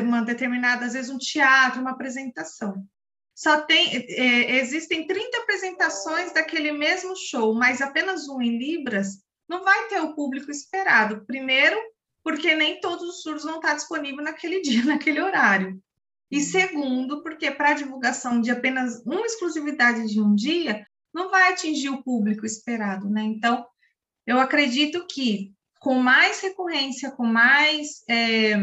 uma 0.02 0.22
determinada, 0.22 0.86
às 0.86 0.92
vezes 0.92 1.10
um 1.10 1.18
teatro, 1.18 1.80
uma 1.80 1.90
apresentação, 1.90 2.86
só 3.34 3.62
tem 3.62 3.96
é, 3.96 4.58
existem 4.58 5.06
30 5.06 5.38
apresentações 5.38 6.32
daquele 6.32 6.72
mesmo 6.72 7.16
show, 7.16 7.54
mas 7.54 7.80
apenas 7.80 8.28
um 8.28 8.40
em 8.40 8.58
libras, 8.58 9.22
não 9.48 9.64
vai 9.64 9.88
ter 9.88 10.00
o 10.00 10.14
público 10.14 10.50
esperado. 10.50 11.24
Primeiro, 11.26 11.76
porque 12.22 12.54
nem 12.54 12.80
todos 12.80 13.02
os 13.02 13.22
surdos 13.22 13.44
vão 13.44 13.56
estar 13.56 13.74
disponíveis 13.74 14.24
naquele 14.24 14.60
dia, 14.62 14.84
naquele 14.84 15.20
horário. 15.20 15.82
E 16.30 16.40
segundo, 16.40 17.22
porque 17.22 17.50
para 17.50 17.70
a 17.70 17.74
divulgação 17.74 18.40
de 18.40 18.50
apenas 18.50 19.02
uma 19.04 19.26
exclusividade 19.26 20.06
de 20.06 20.20
um 20.20 20.34
dia, 20.34 20.86
não 21.12 21.30
vai 21.30 21.52
atingir 21.52 21.88
o 21.88 22.02
público 22.02 22.46
esperado, 22.46 23.10
né? 23.10 23.22
Então, 23.22 23.66
eu 24.26 24.38
acredito 24.38 25.06
que 25.08 25.52
com 25.80 25.94
mais 25.94 26.40
recorrência, 26.40 27.10
com 27.10 27.24
mais, 27.24 28.02
é, 28.08 28.54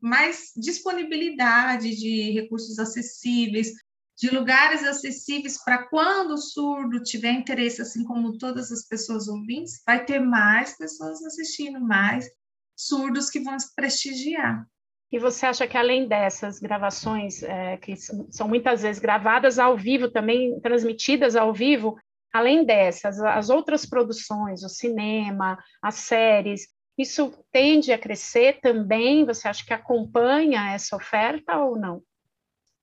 mais 0.00 0.52
disponibilidade 0.56 1.96
de 1.96 2.32
recursos 2.32 2.78
acessíveis, 2.78 3.72
de 4.18 4.28
lugares 4.30 4.82
acessíveis 4.82 5.62
para 5.62 5.86
quando 5.86 6.32
o 6.32 6.38
surdo 6.38 7.00
tiver 7.02 7.30
interesse, 7.32 7.80
assim 7.80 8.04
como 8.04 8.36
todas 8.36 8.72
as 8.72 8.84
pessoas 8.84 9.28
ouvintes, 9.28 9.80
vai 9.86 10.04
ter 10.04 10.18
mais 10.18 10.76
pessoas 10.76 11.24
assistindo, 11.24 11.80
mais 11.80 12.28
surdos 12.76 13.30
que 13.30 13.40
vão 13.40 13.56
prestigiar. 13.76 14.66
E 15.10 15.18
você 15.18 15.46
acha 15.46 15.66
que 15.66 15.76
além 15.76 16.06
dessas 16.06 16.58
gravações, 16.58 17.42
é, 17.42 17.76
que 17.78 17.94
são 17.96 18.46
muitas 18.46 18.82
vezes 18.82 19.00
gravadas 19.00 19.58
ao 19.58 19.76
vivo, 19.76 20.10
também 20.10 20.60
transmitidas 20.60 21.34
ao 21.34 21.52
vivo, 21.52 21.98
além 22.32 22.64
dessas, 22.64 23.18
as 23.20 23.48
outras 23.48 23.86
produções, 23.86 24.62
o 24.62 24.68
cinema, 24.68 25.58
as 25.82 25.94
séries, 25.94 26.68
isso 26.98 27.32
tende 27.52 27.92
a 27.92 27.98
crescer 27.98 28.60
também? 28.60 29.24
Você 29.24 29.48
acha 29.48 29.64
que 29.64 29.72
acompanha 29.72 30.72
essa 30.72 30.96
oferta 30.96 31.56
ou 31.56 31.78
não? 31.78 32.02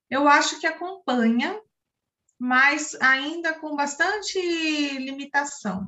Eu 0.09 0.27
acho 0.27 0.59
que 0.59 0.65
acompanha, 0.65 1.59
mas 2.39 2.95
ainda 3.01 3.53
com 3.59 3.75
bastante 3.75 4.39
limitação 4.97 5.87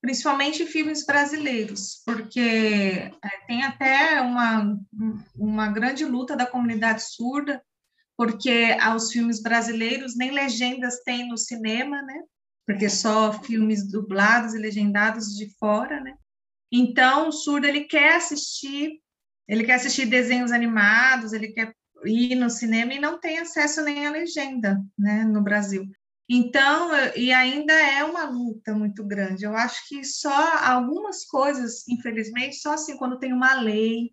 principalmente 0.00 0.66
filmes 0.66 1.04
brasileiros, 1.04 2.02
porque 2.04 2.40
é, 2.40 3.10
tem 3.46 3.62
até 3.62 4.20
uma, 4.20 4.78
uma 5.36 5.68
grande 5.68 6.04
luta 6.04 6.36
da 6.36 6.46
comunidade 6.46 7.02
surda, 7.02 7.62
porque 8.16 8.76
aos 8.80 9.12
filmes 9.12 9.42
brasileiros 9.42 10.16
nem 10.16 10.30
legendas 10.30 11.02
tem 11.04 11.28
no 11.28 11.36
cinema, 11.36 12.02
né? 12.02 12.20
Porque 12.66 12.88
só 12.88 13.32
filmes 13.42 13.90
dublados 13.90 14.54
e 14.54 14.58
legendados 14.58 15.36
de 15.36 15.48
fora, 15.58 16.00
né? 16.00 16.14
Então, 16.70 17.28
o 17.28 17.32
surdo 17.32 17.66
ele 17.66 17.84
quer 17.84 18.16
assistir, 18.16 19.00
ele 19.48 19.64
quer 19.64 19.74
assistir 19.74 20.06
desenhos 20.06 20.52
animados, 20.52 21.32
ele 21.32 21.48
quer 21.48 21.72
ir 22.04 22.34
no 22.34 22.50
cinema 22.50 22.94
e 22.94 23.00
não 23.00 23.18
tem 23.18 23.38
acesso 23.38 23.82
nem 23.82 24.06
à 24.06 24.10
legenda, 24.10 24.80
né, 24.96 25.24
no 25.24 25.42
Brasil. 25.42 25.90
Então, 26.28 26.90
e 27.16 27.32
ainda 27.32 27.72
é 27.72 28.04
uma 28.04 28.24
luta 28.24 28.74
muito 28.74 29.02
grande. 29.02 29.44
Eu 29.44 29.56
acho 29.56 29.88
que 29.88 30.04
só 30.04 30.58
algumas 30.62 31.24
coisas, 31.24 31.88
infelizmente, 31.88 32.56
só 32.56 32.74
assim 32.74 32.98
quando 32.98 33.18
tem 33.18 33.32
uma 33.32 33.54
lei, 33.54 34.12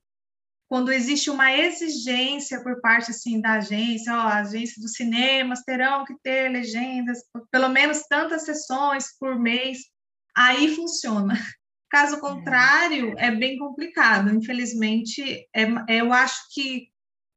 quando 0.70 0.94
existe 0.94 1.30
uma 1.30 1.54
exigência 1.54 2.64
por 2.64 2.80
parte 2.80 3.12
assim 3.12 3.42
da 3.42 3.54
agência, 3.56 4.14
ó, 4.14 4.20
a 4.20 4.40
agência 4.40 4.82
dos 4.82 4.94
cinemas 4.94 5.62
terão 5.64 6.06
que 6.06 6.16
ter 6.24 6.50
legendas, 6.50 7.20
pelo 7.52 7.68
menos 7.68 8.04
tantas 8.08 8.46
sessões 8.46 9.08
por 9.20 9.38
mês, 9.38 9.80
aí 10.36 10.74
funciona. 10.74 11.38
Caso 11.90 12.20
contrário, 12.22 13.14
é, 13.18 13.28
é 13.28 13.32
bem 13.32 13.58
complicado. 13.58 14.34
Infelizmente, 14.34 15.48
é, 15.54 15.66
eu 15.90 16.14
acho 16.14 16.42
que 16.54 16.88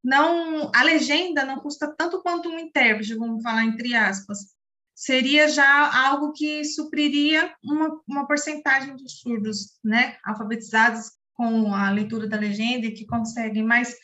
não 0.03 0.71
a 0.73 0.85
legenda 0.85 1.45
não 1.45 1.59
custa 1.59 1.93
tanto 1.99 2.23
quanto 2.23 2.49
um 2.49 2.59
intérprete, 2.59 3.15
vamos 3.15 3.43
falar 3.43 3.65
entre 3.65 3.95
aspas 3.97 4.57
seria 4.99 5.47
já 5.49 6.09
algo 6.09 6.33
que 6.33 6.65
supriria 6.65 7.55
uma, 7.63 8.01
uma 8.05 8.27
porcentagem 8.27 8.97
dos 8.97 9.21
surdos, 9.21 9.79
né, 9.85 10.17
alfabetizados 10.25 11.13
com 11.35 11.73
a 11.73 11.89
leitura 11.89 12.27
da 12.27 12.37
legenda 12.37 12.85
e 12.85 12.91
que 12.91 13.07
conseguem, 13.07 13.63
mas 13.63 13.95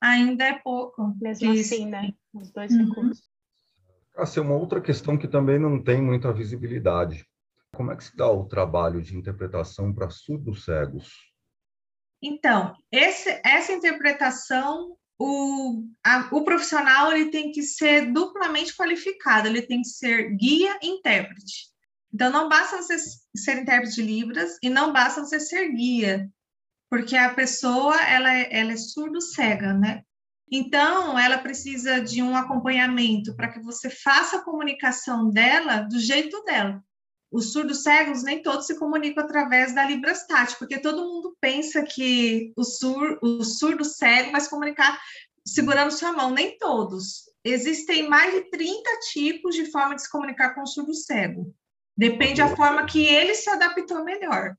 ainda 0.00 0.44
é 0.44 0.52
pouco. 0.52 1.12
Mesmo 1.20 1.50
assim, 1.50 1.86
né, 1.86 2.12
os 2.32 2.52
dois 2.52 2.72
uhum. 2.72 2.86
recursos. 2.86 3.28
Essa 4.16 4.38
é 4.38 4.42
uma 4.44 4.54
outra 4.54 4.80
questão 4.80 5.18
que 5.18 5.26
também 5.26 5.58
não 5.58 5.82
tem 5.82 6.00
muita 6.00 6.32
visibilidade. 6.32 7.26
Como 7.74 7.90
é 7.90 7.96
que 7.96 8.04
se 8.04 8.16
dá 8.16 8.30
o 8.30 8.44
trabalho 8.44 9.02
de 9.02 9.16
interpretação 9.16 9.92
para 9.92 10.08
surdos 10.08 10.64
cegos? 10.64 11.16
Então, 12.22 12.76
esse, 12.92 13.40
essa 13.44 13.72
interpretação 13.72 14.96
o, 15.18 15.84
a, 16.04 16.28
o 16.32 16.44
profissional 16.44 17.12
ele 17.12 17.30
tem 17.30 17.52
que 17.52 17.62
ser 17.62 18.12
duplamente 18.12 18.76
qualificado, 18.76 19.48
ele 19.48 19.62
tem 19.62 19.82
que 19.82 19.88
ser 19.88 20.34
guia 20.36 20.78
e 20.82 20.88
intérprete. 20.88 21.72
Então, 22.12 22.30
não 22.30 22.48
basta 22.48 22.76
você 22.76 22.96
ser 23.34 23.58
intérprete 23.58 23.96
de 23.96 24.02
Libras 24.02 24.56
e 24.62 24.70
não 24.70 24.92
basta 24.92 25.24
você 25.24 25.40
ser 25.40 25.68
guia, 25.72 26.28
porque 26.88 27.16
a 27.16 27.34
pessoa 27.34 28.00
ela, 28.02 28.32
é, 28.32 28.48
ela 28.50 28.72
é 28.72 28.76
surdo-cega, 28.76 29.74
né? 29.74 30.02
Então, 30.50 31.18
ela 31.18 31.38
precisa 31.38 32.00
de 32.00 32.22
um 32.22 32.36
acompanhamento 32.36 33.34
para 33.34 33.50
que 33.50 33.60
você 33.60 33.90
faça 33.90 34.36
a 34.36 34.44
comunicação 34.44 35.30
dela 35.30 35.80
do 35.80 35.98
jeito 35.98 36.44
dela. 36.44 36.80
Os 37.34 37.52
surdos 37.52 37.82
cegos 37.82 38.22
nem 38.22 38.40
todos 38.40 38.64
se 38.64 38.78
comunicam 38.78 39.24
através 39.24 39.74
da 39.74 39.84
Librastat, 39.84 40.56
porque 40.56 40.78
todo 40.78 41.02
mundo 41.02 41.36
pensa 41.40 41.82
que 41.82 42.52
o, 42.56 42.62
sur, 42.62 43.18
o 43.20 43.42
surdo 43.42 43.84
cego 43.84 44.30
vai 44.30 44.40
se 44.40 44.48
comunicar 44.48 45.02
segurando 45.44 45.90
sua 45.90 46.12
mão. 46.12 46.30
Nem 46.30 46.56
todos. 46.56 47.24
Existem 47.42 48.08
mais 48.08 48.32
de 48.32 48.50
30 48.50 48.88
tipos 49.10 49.56
de 49.56 49.68
forma 49.72 49.96
de 49.96 50.02
se 50.02 50.10
comunicar 50.12 50.54
com 50.54 50.62
o 50.62 50.66
surdo 50.66 50.94
cego. 50.94 51.52
Depende 51.96 52.40
da 52.40 52.54
forma 52.54 52.86
que 52.86 53.04
ele 53.04 53.34
se 53.34 53.50
adaptou 53.50 54.04
melhor. 54.04 54.56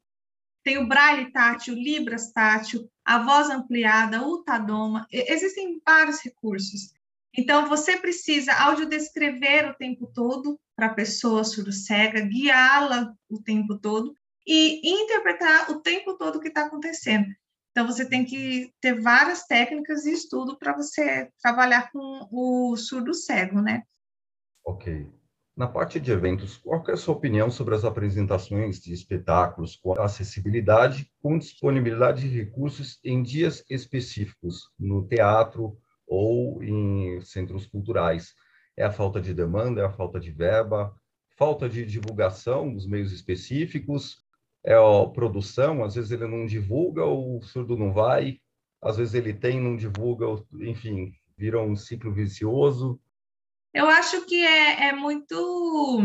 Tem 0.61 0.77
o 0.77 0.85
braille 0.85 1.31
tátil, 1.31 1.75
libras 1.75 2.33
tátil, 2.33 2.91
a 3.05 3.19
voz 3.19 3.49
ampliada, 3.49 4.21
o 4.27 4.43
tadoma. 4.43 5.07
Existem 5.09 5.81
vários 5.85 6.19
recursos. 6.19 6.93
Então, 7.37 7.67
você 7.67 7.97
precisa 7.97 8.53
audiodescrever 8.53 9.69
o 9.69 9.73
tempo 9.75 10.07
todo 10.07 10.59
para 10.75 10.87
a 10.87 10.93
pessoa 10.93 11.43
surdo-cega, 11.43 12.21
guiá-la 12.21 13.13
o 13.29 13.41
tempo 13.41 13.77
todo 13.77 14.13
e 14.47 14.87
interpretar 14.87 15.71
o 15.71 15.81
tempo 15.81 16.17
todo 16.17 16.37
o 16.37 16.39
que 16.39 16.47
está 16.47 16.65
acontecendo. 16.65 17.27
Então, 17.71 17.85
você 17.85 18.07
tem 18.07 18.23
que 18.23 18.71
ter 18.79 19.01
várias 19.01 19.45
técnicas 19.45 20.05
e 20.05 20.13
estudo 20.13 20.57
para 20.57 20.73
você 20.73 21.29
trabalhar 21.41 21.91
com 21.91 22.27
o 22.31 22.77
surdo-cego, 22.77 23.61
né? 23.61 23.83
Ok. 24.63 25.11
Na 25.57 25.67
parte 25.67 25.99
de 25.99 26.11
eventos, 26.11 26.57
qual 26.57 26.83
é 26.87 26.91
a 26.91 26.97
sua 26.97 27.15
opinião 27.15 27.49
sobre 27.49 27.75
as 27.75 27.85
apresentações 27.85 28.79
de 28.79 28.93
espetáculos 28.93 29.75
com 29.77 29.93
acessibilidade, 29.99 31.09
com 31.21 31.37
disponibilidade 31.37 32.29
de 32.29 32.43
recursos 32.43 32.99
em 33.03 33.23
dias 33.23 33.63
específicos, 33.69 34.69
no 34.77 35.07
teatro 35.07 35.77
ou 36.07 36.63
em 36.63 37.21
centros 37.21 37.65
culturais? 37.65 38.33
É 38.77 38.83
a 38.83 38.91
falta 38.91 39.21
de 39.21 39.33
demanda, 39.33 39.81
é 39.81 39.85
a 39.85 39.91
falta 39.91 40.19
de 40.19 40.31
verba, 40.31 40.93
falta 41.37 41.67
de 41.67 41.85
divulgação 41.85 42.73
dos 42.73 42.87
meios 42.87 43.11
específicos, 43.11 44.23
é 44.63 44.73
a 44.73 45.07
produção, 45.07 45.83
às 45.83 45.95
vezes 45.95 46.11
ele 46.11 46.27
não 46.27 46.45
divulga, 46.45 47.05
o 47.05 47.41
surdo 47.41 47.77
não 47.77 47.93
vai, 47.93 48.39
às 48.81 48.97
vezes 48.97 49.13
ele 49.13 49.33
tem, 49.33 49.61
não 49.61 49.75
divulga, 49.75 50.25
enfim, 50.61 51.13
vira 51.37 51.61
um 51.61 51.75
ciclo 51.75 52.11
vicioso. 52.11 52.99
Eu 53.73 53.87
acho 53.87 54.25
que 54.25 54.43
é, 54.43 54.87
é 54.87 54.93
muito 54.93 55.99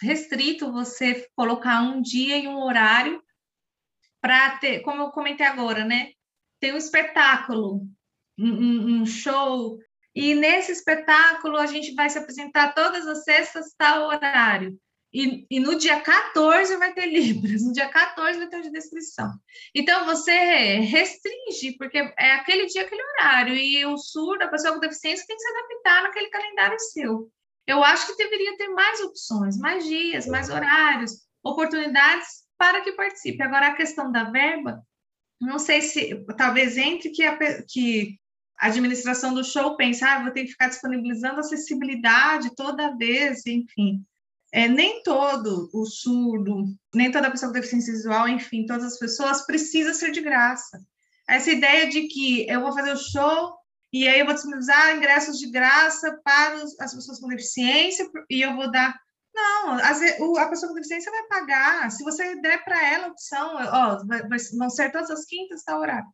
restrito 0.00 0.72
você 0.72 1.28
colocar 1.34 1.82
um 1.82 2.00
dia 2.00 2.38
e 2.38 2.46
um 2.46 2.62
horário 2.62 3.22
para 4.20 4.58
ter, 4.58 4.80
como 4.80 5.02
eu 5.02 5.10
comentei 5.10 5.46
agora, 5.46 5.84
né? 5.84 6.12
Tem 6.60 6.72
um 6.72 6.76
espetáculo, 6.76 7.86
um, 8.38 9.00
um, 9.00 9.06
show, 9.06 9.78
e 10.14 10.34
nesse 10.34 10.72
espetáculo 10.72 11.56
a 11.56 11.66
gente 11.66 11.94
vai 11.94 12.08
se 12.08 12.18
apresentar 12.18 12.74
todas 12.74 13.06
as 13.06 13.24
sextas, 13.24 13.74
tal 13.76 14.08
horário. 14.08 14.78
E, 15.12 15.46
e, 15.50 15.60
no 15.60 15.78
dia 15.78 16.00
14 16.00 16.76
vai 16.76 16.92
ter 16.92 17.06
Libras, 17.06 17.62
no 17.62 17.72
dia 17.72 17.88
14 17.88 18.38
vai 18.38 18.48
ter 18.48 18.60
de 18.60 18.70
descrição. 18.70 19.32
Então, 19.74 20.04
você 20.04 20.78
restringe, 20.80 21.76
porque 21.78 21.96
é 22.18 22.32
aquele 22.32 22.66
dia, 22.66 22.82
aquele 22.82 23.02
horário, 23.02 23.54
e 23.54 23.86
o 23.86 23.96
surdo, 23.96 24.44
a 24.44 24.48
pessoa 24.48 24.74
com 24.74 24.80
deficiência, 24.80 25.26
tem 25.26 25.36
que 25.36 25.42
se 25.42 25.48
adaptar 25.48 26.02
naquele 26.02 26.28
calendário 26.28 26.78
seu. 26.80 27.30
Eu 27.66 27.82
acho 27.82 28.06
que 28.08 28.16
deveria 28.16 28.56
ter 28.58 28.68
mais 28.68 29.00
opções, 29.00 29.56
mais 29.58 29.84
dias, 29.86 30.26
mais 30.26 30.50
horários, 30.50 31.12
oportunidades 31.42 32.44
para 32.58 32.80
que 32.82 32.92
participe. 32.92 33.42
Agora, 33.42 33.68
a 33.68 33.76
questão 33.76 34.12
da 34.12 34.24
verba, 34.24 34.82
não 35.40 35.58
sei 35.58 35.82
se 35.82 36.24
talvez 36.36 36.76
entre 36.76 37.10
que 37.10 37.22
a, 37.24 37.38
que 37.66 38.18
administração 38.58 39.34
do 39.34 39.44
show 39.44 39.76
pense, 39.76 40.04
ah, 40.04 40.22
vou 40.22 40.32
ter 40.32 40.44
que 40.44 40.52
ficar 40.52 40.68
disponibilizando 40.68 41.40
acessibilidade 41.40 42.54
toda 42.54 42.96
vez, 42.96 43.44
enfim. 43.46 44.04
É, 44.52 44.68
nem 44.68 45.02
todo 45.02 45.68
o 45.72 45.84
surdo, 45.84 46.64
nem 46.94 47.10
toda 47.10 47.30
pessoa 47.30 47.50
com 47.50 47.58
deficiência 47.58 47.92
visual, 47.92 48.28
enfim, 48.28 48.64
todas 48.64 48.84
as 48.84 48.98
pessoas 48.98 49.44
precisa 49.44 49.92
ser 49.92 50.12
de 50.12 50.20
graça. 50.20 50.80
Essa 51.28 51.50
ideia 51.50 51.88
de 51.88 52.02
que 52.08 52.48
eu 52.48 52.60
vou 52.60 52.72
fazer 52.72 52.92
o 52.92 52.96
show 52.96 53.54
e 53.92 54.06
aí 54.06 54.20
eu 54.20 54.24
vou 54.24 54.34
disponibilizar 54.34 54.96
ingressos 54.96 55.38
de 55.38 55.50
graça 55.50 56.18
para 56.24 56.62
as 56.80 56.94
pessoas 56.94 57.18
com 57.18 57.28
deficiência 57.28 58.08
e 58.30 58.40
eu 58.40 58.54
vou 58.54 58.70
dar 58.70 58.94
não, 59.34 59.74
a 60.38 60.48
pessoa 60.48 60.70
com 60.70 60.74
deficiência 60.74 61.12
vai 61.12 61.22
pagar. 61.24 61.90
Se 61.90 62.02
você 62.02 62.40
der 62.40 62.64
para 62.64 62.82
ela 62.90 63.06
a 63.06 63.10
opção, 63.10 63.54
ó, 63.54 63.98
vão 64.56 64.70
ser 64.70 64.90
todas 64.90 65.10
as 65.10 65.26
quintas, 65.26 65.62
tá 65.62 65.78
horário. 65.78 66.06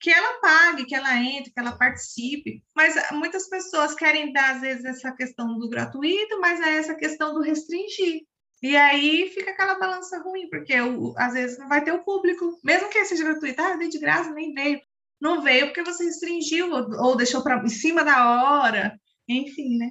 Que 0.00 0.10
ela 0.10 0.40
pague, 0.40 0.84
que 0.84 0.94
ela 0.94 1.16
entre, 1.16 1.52
que 1.52 1.58
ela 1.58 1.72
participe. 1.72 2.62
Mas 2.74 2.94
muitas 3.12 3.48
pessoas 3.48 3.94
querem 3.94 4.32
dar, 4.32 4.56
às 4.56 4.60
vezes, 4.60 4.84
essa 4.84 5.12
questão 5.12 5.58
do 5.58 5.68
gratuito, 5.68 6.38
mas 6.40 6.60
é 6.60 6.76
essa 6.76 6.94
questão 6.94 7.34
do 7.34 7.40
restringir. 7.40 8.22
E 8.62 8.76
aí 8.76 9.30
fica 9.30 9.50
aquela 9.50 9.78
balança 9.78 10.18
ruim, 10.22 10.48
porque 10.48 10.74
às 11.18 11.34
vezes 11.34 11.58
não 11.58 11.68
vai 11.68 11.84
ter 11.84 11.92
o 11.92 12.02
público, 12.04 12.58
mesmo 12.64 12.88
que 12.88 13.04
seja 13.04 13.24
gratuito, 13.24 13.60
ah, 13.60 13.76
dei 13.76 13.88
de 13.88 13.98
graça, 13.98 14.32
nem 14.32 14.52
veio. 14.52 14.80
Não 15.20 15.42
veio 15.42 15.66
porque 15.66 15.82
você 15.82 16.04
restringiu 16.04 16.70
ou, 16.72 17.06
ou 17.06 17.16
deixou 17.16 17.42
para 17.42 17.62
em 17.64 17.68
cima 17.68 18.04
da 18.04 18.62
hora, 18.62 18.98
enfim, 19.28 19.76
né? 19.78 19.90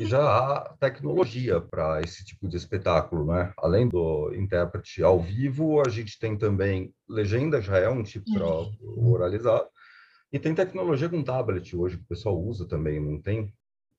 E 0.00 0.06
já 0.06 0.20
há 0.20 0.76
tecnologia 0.80 1.60
para 1.60 2.00
esse 2.00 2.24
tipo 2.24 2.48
de 2.48 2.56
espetáculo, 2.56 3.26
né? 3.26 3.52
Além 3.58 3.88
do 3.88 4.32
intérprete 4.34 5.02
ao 5.02 5.20
vivo, 5.20 5.80
a 5.80 5.88
gente 5.88 6.18
tem 6.18 6.36
também 6.36 6.92
legenda, 7.08 7.60
já 7.60 7.78
é 7.78 7.88
um 7.88 8.02
tipo 8.02 8.32
para 8.32 8.46
oralizar. 8.96 9.64
E 10.32 10.38
tem 10.38 10.54
tecnologia 10.54 11.08
com 11.08 11.22
tablet 11.22 11.74
hoje, 11.74 11.96
que 11.96 12.02
o 12.02 12.08
pessoal 12.08 12.38
usa 12.38 12.66
também, 12.66 13.00
não 13.00 13.20
tem? 13.20 13.52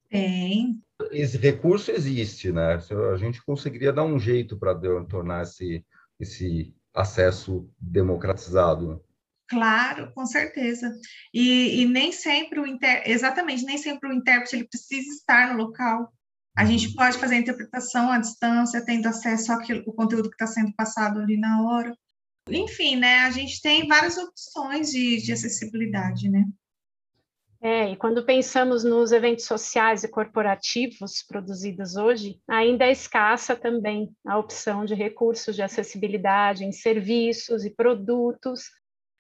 Tem. 0.10 0.82
Esse 1.12 1.38
recurso 1.38 1.92
existe, 1.92 2.52
né? 2.52 2.80
A 3.12 3.18
gente 3.18 3.44
conseguiria 3.44 3.94
dar 3.94 4.04
um 4.04 4.20
jeito 4.20 4.58
para 4.58 4.76
tornar 5.06 5.44
esse, 5.44 5.86
esse 6.20 6.74
acesso 6.94 7.70
democratizado. 7.80 9.04
Claro, 9.50 10.12
com 10.14 10.26
certeza. 10.28 10.94
E, 11.34 11.82
e 11.82 11.86
nem 11.86 12.12
sempre 12.12 12.60
o 12.60 12.68
inter... 12.68 13.02
exatamente, 13.06 13.66
nem 13.66 13.80
sempre 13.80 14.10
o 14.10 14.14
intérprete 14.14 14.56
ele 14.56 14.68
precisa 14.68 15.10
estar 15.10 15.52
no 15.52 15.64
local. 15.64 16.14
A 16.56 16.66
gente 16.66 16.90
uhum. 16.90 16.94
pode 16.94 17.18
fazer 17.18 17.36
a 17.36 17.40
interpretação 17.40 18.12
à 18.12 18.20
distância, 18.20 18.86
tendo 18.86 19.08
acesso 19.08 19.52
ao 19.52 19.60
conteúdo 19.96 20.30
que 20.30 20.36
está 20.36 20.46
sendo 20.46 20.72
passado 20.76 21.20
ali 21.20 21.36
na 21.38 21.64
hora. 21.64 21.96
Enfim, 22.48 22.96
né? 22.96 23.22
A 23.22 23.32
gente 23.32 23.60
tem 23.62 23.88
várias 23.88 24.18
opções 24.18 24.92
de, 24.92 25.18
de 25.18 25.32
acessibilidade, 25.32 26.30
né? 26.30 26.46
É, 27.62 27.92
e 27.92 27.98
quando 27.98 28.26
pensamos 28.26 28.84
nos 28.86 29.12
eventos 29.12 29.46
sociais 29.46 30.04
e 30.04 30.08
corporativos 30.08 31.24
produzidos 31.28 31.98
hoje, 31.98 32.40
ainda 32.48 32.86
é 32.86 32.92
escassa 32.92 33.54
também 33.54 34.10
a 34.26 34.38
opção 34.38 34.86
de 34.86 34.94
recursos 34.94 35.56
de 35.56 35.62
acessibilidade 35.62 36.64
em 36.64 36.72
serviços 36.72 37.66
e 37.66 37.70
produtos 37.70 38.70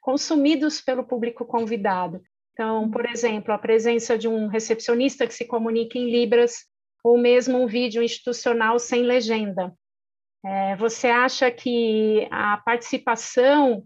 consumidos 0.09 0.81
pelo 0.81 1.03
público 1.03 1.45
convidado. 1.45 2.19
Então, 2.53 2.89
por 2.89 3.05
exemplo, 3.05 3.53
a 3.53 3.59
presença 3.59 4.17
de 4.17 4.27
um 4.27 4.47
recepcionista 4.47 5.27
que 5.27 5.33
se 5.35 5.45
comunica 5.45 5.99
em 5.99 6.09
Libras, 6.09 6.65
ou 7.03 7.15
mesmo 7.15 7.61
um 7.61 7.67
vídeo 7.67 8.01
institucional 8.01 8.79
sem 8.79 9.03
legenda. 9.03 9.71
É, 10.43 10.75
você 10.77 11.09
acha 11.09 11.51
que 11.51 12.27
a 12.31 12.57
participação 12.57 13.83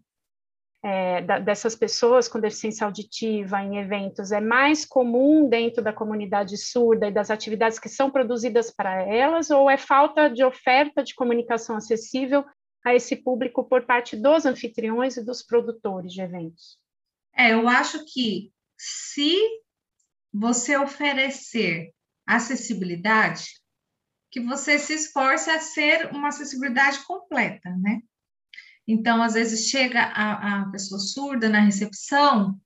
é, 0.81 1.21
da, 1.23 1.39
dessas 1.39 1.75
pessoas 1.75 2.29
com 2.29 2.39
deficiência 2.39 2.85
auditiva 2.85 3.61
em 3.61 3.77
eventos 3.77 4.31
é 4.31 4.39
mais 4.39 4.85
comum 4.85 5.49
dentro 5.49 5.83
da 5.83 5.91
comunidade 5.91 6.55
surda 6.55 7.07
e 7.07 7.11
das 7.11 7.29
atividades 7.29 7.79
que 7.79 7.89
são 7.89 8.09
produzidas 8.09 8.71
para 8.71 9.01
elas, 9.01 9.51
ou 9.51 9.69
é 9.69 9.77
falta 9.77 10.29
de 10.29 10.41
oferta 10.41 11.03
de 11.03 11.13
comunicação 11.13 11.75
acessível 11.75 12.45
a 12.83 12.93
esse 12.93 13.15
público 13.15 13.63
por 13.63 13.85
parte 13.85 14.15
dos 14.15 14.45
anfitriões 14.45 15.17
e 15.17 15.23
dos 15.23 15.41
produtores 15.41 16.11
de 16.11 16.21
eventos? 16.21 16.77
É, 17.35 17.53
eu 17.53 17.67
acho 17.67 18.05
que 18.05 18.51
se 18.77 19.37
você 20.31 20.77
oferecer 20.77 21.93
acessibilidade, 22.25 23.45
que 24.31 24.39
você 24.39 24.79
se 24.79 24.93
esforce 24.93 25.49
a 25.49 25.59
ser 25.59 26.11
uma 26.11 26.29
acessibilidade 26.29 26.99
completa, 27.05 27.69
né? 27.77 28.01
Então, 28.87 29.21
às 29.21 29.33
vezes 29.33 29.69
chega 29.69 30.01
a, 30.01 30.61
a 30.61 30.71
pessoa 30.71 30.99
surda 30.99 31.47
na 31.47 31.59
recepção 31.59 32.59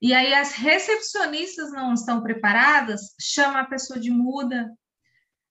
e 0.00 0.12
aí 0.12 0.34
as 0.34 0.52
recepcionistas 0.52 1.72
não 1.72 1.94
estão 1.94 2.22
preparadas, 2.22 3.14
chama 3.20 3.60
a 3.60 3.66
pessoa 3.66 3.98
de 3.98 4.10
muda, 4.10 4.70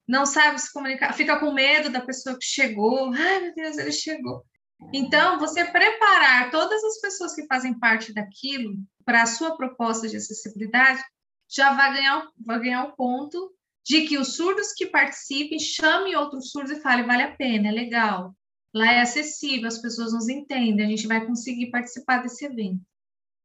não 0.06 0.26
sabe 0.26 0.60
se 0.60 0.72
comunicar, 0.72 1.12
fica 1.14 1.38
com 1.38 1.52
medo 1.52 1.90
da 1.90 2.00
pessoa 2.00 2.38
que 2.38 2.44
chegou. 2.44 3.12
Ai, 3.12 3.40
meu 3.40 3.54
Deus, 3.54 3.78
ele 3.78 3.92
chegou. 3.92 4.44
Então, 4.92 5.38
você 5.38 5.64
preparar 5.64 6.50
todas 6.50 6.82
as 6.84 7.00
pessoas 7.00 7.34
que 7.34 7.46
fazem 7.46 7.78
parte 7.78 8.12
daquilo 8.12 8.76
para 9.04 9.22
a 9.22 9.26
sua 9.26 9.56
proposta 9.56 10.08
de 10.08 10.16
acessibilidade, 10.16 11.02
já 11.48 11.72
vai 11.74 11.94
ganhar, 11.94 12.28
vai 12.44 12.60
ganhar 12.60 12.84
o 12.84 12.96
ponto 12.96 13.54
de 13.84 14.06
que 14.06 14.18
os 14.18 14.36
surdos 14.36 14.72
que 14.72 14.86
participem 14.86 15.58
chamem 15.58 16.16
outros 16.16 16.50
surdos 16.50 16.72
e 16.72 16.80
falem, 16.80 17.06
vale 17.06 17.22
a 17.22 17.36
pena, 17.36 17.68
é 17.68 17.72
legal. 17.72 18.34
Lá 18.74 18.92
é 18.92 19.00
acessível, 19.02 19.68
as 19.68 19.78
pessoas 19.78 20.12
nos 20.12 20.28
entendem, 20.28 20.84
a 20.84 20.88
gente 20.88 21.06
vai 21.06 21.24
conseguir 21.24 21.70
participar 21.70 22.18
desse 22.22 22.44
evento. 22.44 22.80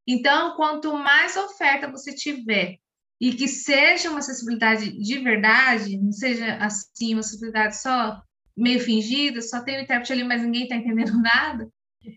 Então, 0.07 0.55
quanto 0.55 0.93
mais 0.93 1.37
oferta 1.37 1.91
você 1.91 2.13
tiver 2.13 2.79
e 3.19 3.33
que 3.33 3.47
seja 3.47 4.09
uma 4.09 4.19
acessibilidade 4.19 4.91
de 4.91 5.17
verdade, 5.19 5.97
não 5.97 6.11
seja 6.11 6.55
assim, 6.57 7.13
uma 7.13 7.19
acessibilidade 7.19 7.81
só 7.81 8.21
meio 8.55 8.79
fingida, 8.79 9.41
só 9.41 9.61
tem 9.61 9.77
o 9.77 9.81
intérprete 9.81 10.13
ali, 10.13 10.23
mas 10.23 10.41
ninguém 10.41 10.63
está 10.63 10.75
entendendo 10.75 11.19
nada. 11.21 11.69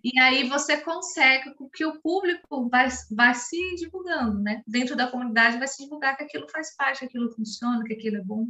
E 0.05 0.19
aí 0.21 0.49
você 0.49 0.77
consegue 0.77 1.53
que 1.75 1.85
o 1.85 2.01
público 2.01 2.69
vai, 2.69 2.89
vai 3.11 3.35
se 3.35 3.75
divulgando, 3.77 4.41
né? 4.41 4.63
Dentro 4.67 4.97
da 4.97 5.09
comunidade 5.09 5.59
vai 5.59 5.67
se 5.67 5.83
divulgar 5.83 6.17
que 6.17 6.23
aquilo 6.23 6.49
faz 6.49 6.75
parte, 6.77 7.01
que 7.01 7.07
aquilo 7.07 7.35
funciona, 7.35 7.83
que 7.85 7.95
aquilo 7.95 8.17
é 8.17 8.23
bom. 8.23 8.47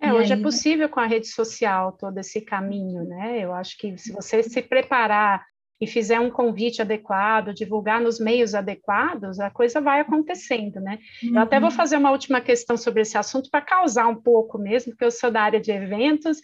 É, 0.00 0.12
hoje 0.12 0.32
é 0.32 0.34
aí... 0.34 0.40
é 0.40 0.42
possível 0.42 0.88
com 0.88 0.98
a 0.98 1.06
rede 1.06 1.28
social 1.28 1.92
todo 1.92 2.18
esse 2.18 2.40
caminho, 2.40 3.04
né? 3.04 3.38
Eu 3.38 3.54
acho 3.54 3.78
que 3.78 3.96
se 3.96 4.12
você 4.12 4.42
se 4.42 4.60
preparar 4.60 5.46
e 5.80 5.86
fizer 5.86 6.18
um 6.18 6.30
convite 6.30 6.80
adequado, 6.80 7.52
divulgar 7.52 8.00
nos 8.00 8.18
meios 8.18 8.54
adequados, 8.54 9.38
a 9.38 9.50
coisa 9.50 9.80
vai 9.80 10.00
acontecendo, 10.00 10.80
né? 10.80 10.98
Uhum. 11.22 11.36
Eu 11.36 11.40
até 11.42 11.60
vou 11.60 11.70
uhum. 11.70 11.76
fazer 11.76 11.96
uma 11.96 12.10
última 12.10 12.40
questão 12.40 12.76
sobre 12.76 13.02
esse 13.02 13.18
assunto 13.18 13.50
para 13.50 13.60
causar 13.60 14.06
um 14.06 14.16
pouco 14.16 14.58
mesmo, 14.58 14.92
porque 14.92 15.04
eu 15.04 15.10
sou 15.10 15.30
da 15.30 15.42
área 15.42 15.60
de 15.60 15.70
eventos 15.70 16.40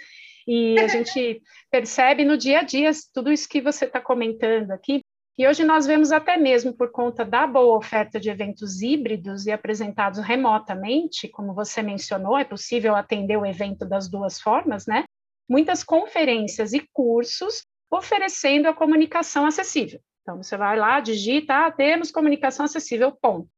e 0.47 0.79
a 0.79 0.87
gente 0.88 1.40
percebe 1.71 2.25
no 2.25 2.37
dia 2.37 2.61
a 2.61 2.62
dia 2.62 2.90
tudo 3.14 3.33
isso 3.33 3.49
que 3.49 3.61
você 3.61 3.87
está 3.87 4.01
comentando 4.01 4.71
aqui. 4.71 5.01
E 5.38 5.49
hoje 5.49 5.64
nós 5.64 5.87
vemos 5.87 6.12
até 6.12 6.37
mesmo 6.37 6.75
por 6.75 6.90
conta 6.92 7.25
da 7.25 7.47
boa 7.47 7.79
oferta 7.79 8.21
de 8.21 8.29
eventos 8.29 8.83
híbridos 8.83 9.47
e 9.47 9.51
apresentados 9.51 10.21
remotamente, 10.21 11.27
como 11.27 11.55
você 11.55 11.81
mencionou, 11.81 12.37
é 12.37 12.45
possível 12.45 12.95
atender 12.95 13.38
o 13.38 13.47
evento 13.47 13.87
das 13.87 14.11
duas 14.11 14.38
formas, 14.38 14.87
né? 14.87 15.05
Muitas 15.49 15.83
conferências 15.83 16.75
e 16.75 16.87
cursos 16.92 17.62
oferecendo 17.92 18.66
a 18.66 18.74
comunicação 18.74 19.44
acessível. 19.44 20.00
Então, 20.22 20.42
você 20.42 20.57
vai 20.57 20.78
lá, 20.78 20.98
digita, 20.98 21.66
ah, 21.66 21.70
temos 21.70 22.11
comunicação 22.11 22.64
acessível, 22.64 23.12
ponto. 23.12 23.48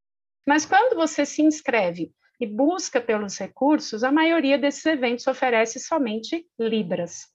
Mas 0.47 0.66
quando 0.66 0.97
você 0.97 1.25
se 1.25 1.40
inscreve 1.40 2.11
e 2.40 2.47
busca 2.47 3.01
pelos 3.01 3.38
recursos, 3.38 4.03
a 4.03 4.11
maioria 4.11 4.59
desses 4.59 4.85
eventos 4.85 5.27
oferece 5.27 5.79
somente 5.79 6.44
Libras, 6.59 7.29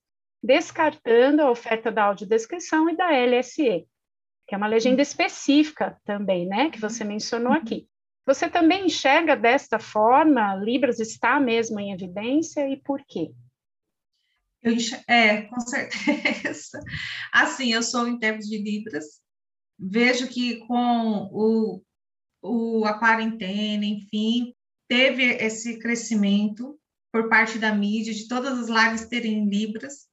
descartando 0.44 1.42
a 1.42 1.50
oferta 1.50 1.90
da 1.90 2.04
audiodescrição 2.04 2.90
e 2.90 2.98
da 2.98 3.10
LSE, 3.12 3.88
que 4.46 4.56
é 4.56 4.58
uma 4.58 4.68
legenda 4.68 5.02
específica 5.02 5.98
também, 6.04 6.48
né, 6.48 6.70
que 6.70 6.82
você 6.82 7.04
mencionou 7.04 7.54
aqui. 7.54 7.88
Você 8.26 8.50
também 8.50 8.88
enxerga 8.88 9.36
desta 9.36 9.80
forma, 9.80 10.56
Libras 10.56 11.00
está 11.00 11.40
mesmo 11.40 11.80
em 11.80 11.94
evidência 11.94 12.68
e 12.68 12.78
por 12.78 13.02
quê? 13.08 13.32
Eu 14.62 14.76
é, 15.08 15.44
com 15.44 15.60
certeza. 15.62 16.80
Assim, 17.32 17.72
eu 17.72 17.82
sou 17.82 18.08
intérprete 18.08 18.50
de 18.50 18.58
Libras, 18.58 19.22
vejo 19.78 20.28
que 20.28 20.58
com 20.68 21.30
o, 21.32 21.82
o, 22.42 22.86
a 22.86 23.00
quarentena, 23.00 23.86
enfim, 23.86 24.54
teve 24.88 25.24
esse 25.24 25.80
crescimento 25.80 26.78
por 27.12 27.30
parte 27.30 27.58
da 27.58 27.74
mídia, 27.74 28.14
de 28.14 28.28
todas 28.28 28.60
as 28.60 28.68
lives 28.68 29.08
terem 29.08 29.50
Libras, 29.50 30.10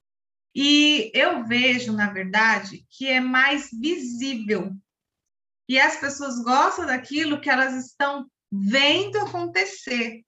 e 0.55 1.11
eu 1.13 1.45
vejo, 1.45 1.93
na 1.93 2.11
verdade, 2.11 2.87
que 2.89 3.07
é 3.07 3.21
mais 3.21 3.69
visível. 3.71 4.75
E 5.69 5.79
as 5.79 5.97
pessoas 5.97 6.43
gostam 6.43 6.87
daquilo 6.87 7.41
que 7.41 7.51
elas 7.51 7.75
estão 7.85 8.27
vendo 8.51 9.19
acontecer. 9.19 10.23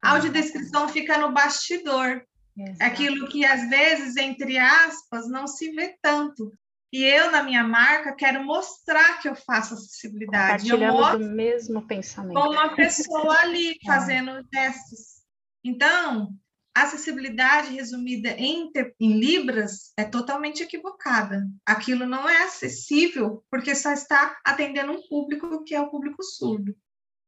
A 0.00 0.10
audiodescrição 0.10 0.88
fica 0.88 1.18
no 1.18 1.32
bastidor. 1.32 2.24
Exato. 2.56 2.84
Aquilo 2.84 3.28
que 3.28 3.44
às 3.44 3.68
vezes, 3.68 4.16
entre 4.16 4.58
aspas, 4.58 5.28
não 5.28 5.46
se 5.46 5.70
vê 5.72 5.96
tanto. 6.00 6.52
E 6.92 7.02
eu, 7.02 7.32
na 7.32 7.42
minha 7.42 7.64
marca, 7.64 8.14
quero 8.14 8.44
mostrar 8.44 9.20
que 9.20 9.28
eu 9.28 9.34
faço 9.34 9.74
acessibilidade. 9.74 10.68
Eu 10.68 10.78
mostro 10.78 11.18
do 11.18 11.30
mesmo 11.30 11.84
pensamento. 11.86 12.40
Com 12.40 12.50
uma 12.50 12.76
pessoa 12.76 13.36
ali 13.40 13.72
é. 13.82 13.86
fazendo 13.86 14.46
gestos. 14.54 15.24
Então, 15.64 16.32
acessibilidade 16.72 17.74
resumida 17.74 18.30
em, 18.30 18.70
em, 19.00 19.18
libras 19.18 19.92
é 19.96 20.04
totalmente 20.04 20.62
equivocada. 20.62 21.44
Aquilo 21.66 22.06
não 22.06 22.28
é 22.28 22.44
acessível 22.44 23.44
porque 23.50 23.74
só 23.74 23.92
está 23.92 24.38
atendendo 24.44 24.92
um 24.92 25.08
público 25.08 25.64
que 25.64 25.74
é 25.74 25.80
o 25.80 25.90
público 25.90 26.22
surdo. 26.22 26.76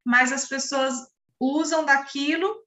Mas 0.04 0.30
as 0.30 0.46
pessoas 0.46 0.94
usam 1.40 1.84
daquilo 1.84 2.65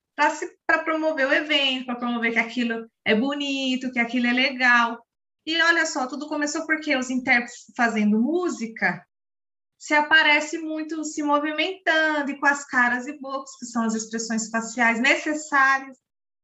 para 0.67 0.83
promover 0.83 1.27
o 1.27 1.33
evento, 1.33 1.85
para 1.85 1.95
promover 1.95 2.33
que 2.33 2.39
aquilo 2.39 2.89
é 3.05 3.15
bonito, 3.15 3.91
que 3.91 3.99
aquilo 3.99 4.27
é 4.27 4.33
legal. 4.33 5.03
E 5.45 5.61
olha 5.61 5.85
só, 5.85 6.07
tudo 6.07 6.27
começou 6.27 6.65
porque 6.65 6.95
os 6.95 7.09
intérpretes 7.09 7.65
fazendo 7.75 8.19
música 8.19 9.03
se 9.77 9.93
aparece 9.93 10.57
muito 10.57 11.03
se 11.05 11.23
movimentando 11.23 12.31
e 12.31 12.37
com 12.37 12.45
as 12.45 12.65
caras 12.65 13.07
e 13.07 13.17
bocas, 13.17 13.55
que 13.57 13.65
são 13.65 13.83
as 13.83 13.95
expressões 13.95 14.49
faciais 14.49 14.99
necessárias. 14.99 15.97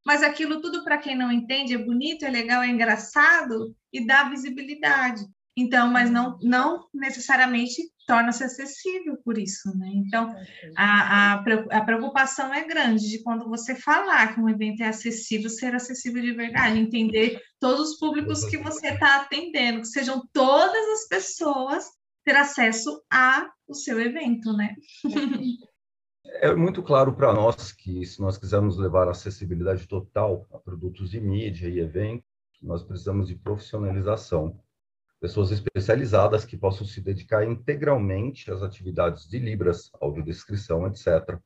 Mas 0.06 0.22
aquilo 0.22 0.60
tudo, 0.62 0.82
para 0.82 0.98
quem 0.98 1.16
não 1.16 1.30
entende, 1.30 1.74
é 1.74 1.78
bonito, 1.78 2.24
é 2.24 2.30
legal, 2.30 2.62
é 2.62 2.68
engraçado 2.68 3.76
e 3.92 4.06
dá 4.06 4.24
visibilidade. 4.30 5.22
Então, 5.56 5.90
mas 5.90 6.10
não, 6.10 6.38
não 6.42 6.88
necessariamente 6.94 7.82
torna-se 8.06 8.44
acessível 8.44 9.16
por 9.24 9.36
isso, 9.36 9.76
né? 9.76 9.90
Então, 9.94 10.34
a, 10.76 11.34
a, 11.34 11.44
a, 11.72 11.84
preocupação 11.84 12.54
é 12.54 12.64
grande 12.64 13.08
de 13.08 13.22
quando 13.22 13.48
você 13.48 13.74
falar 13.74 14.32
que 14.32 14.40
um 14.40 14.48
evento 14.48 14.82
é 14.82 14.88
acessível, 14.88 15.50
ser 15.50 15.74
acessível 15.74 16.22
de 16.22 16.32
verdade, 16.32 16.78
entender 16.78 17.40
todos 17.60 17.90
os 17.90 17.98
públicos 17.98 18.44
que 18.44 18.56
você 18.56 18.88
está 18.88 19.22
atendendo, 19.22 19.80
que 19.80 19.88
sejam 19.88 20.22
todas 20.32 20.88
as 20.90 21.08
pessoas 21.08 21.84
ter 22.24 22.36
acesso 22.36 23.02
ao 23.10 23.74
seu 23.74 24.00
evento, 24.00 24.52
né? 24.52 24.74
É 26.40 26.52
muito 26.54 26.82
claro 26.82 27.14
para 27.14 27.32
nós 27.32 27.70
que, 27.70 28.04
se 28.04 28.20
nós 28.20 28.36
quisermos 28.36 28.76
levar 28.76 29.08
acessibilidade 29.08 29.86
total 29.86 30.44
a 30.52 30.58
produtos 30.58 31.10
de 31.10 31.20
mídia 31.20 31.68
e 31.68 31.78
eventos, 31.78 32.26
nós 32.60 32.82
precisamos 32.82 33.28
de 33.28 33.36
profissionalização 33.36 34.58
pessoas 35.20 35.50
especializadas 35.50 36.44
que 36.44 36.56
possam 36.56 36.86
se 36.86 37.00
dedicar 37.00 37.44
integralmente 37.44 38.50
às 38.50 38.62
atividades 38.62 39.28
de 39.28 39.38
Libras, 39.38 39.90
audiodescrição, 40.00 40.86
etc. 40.86 41.38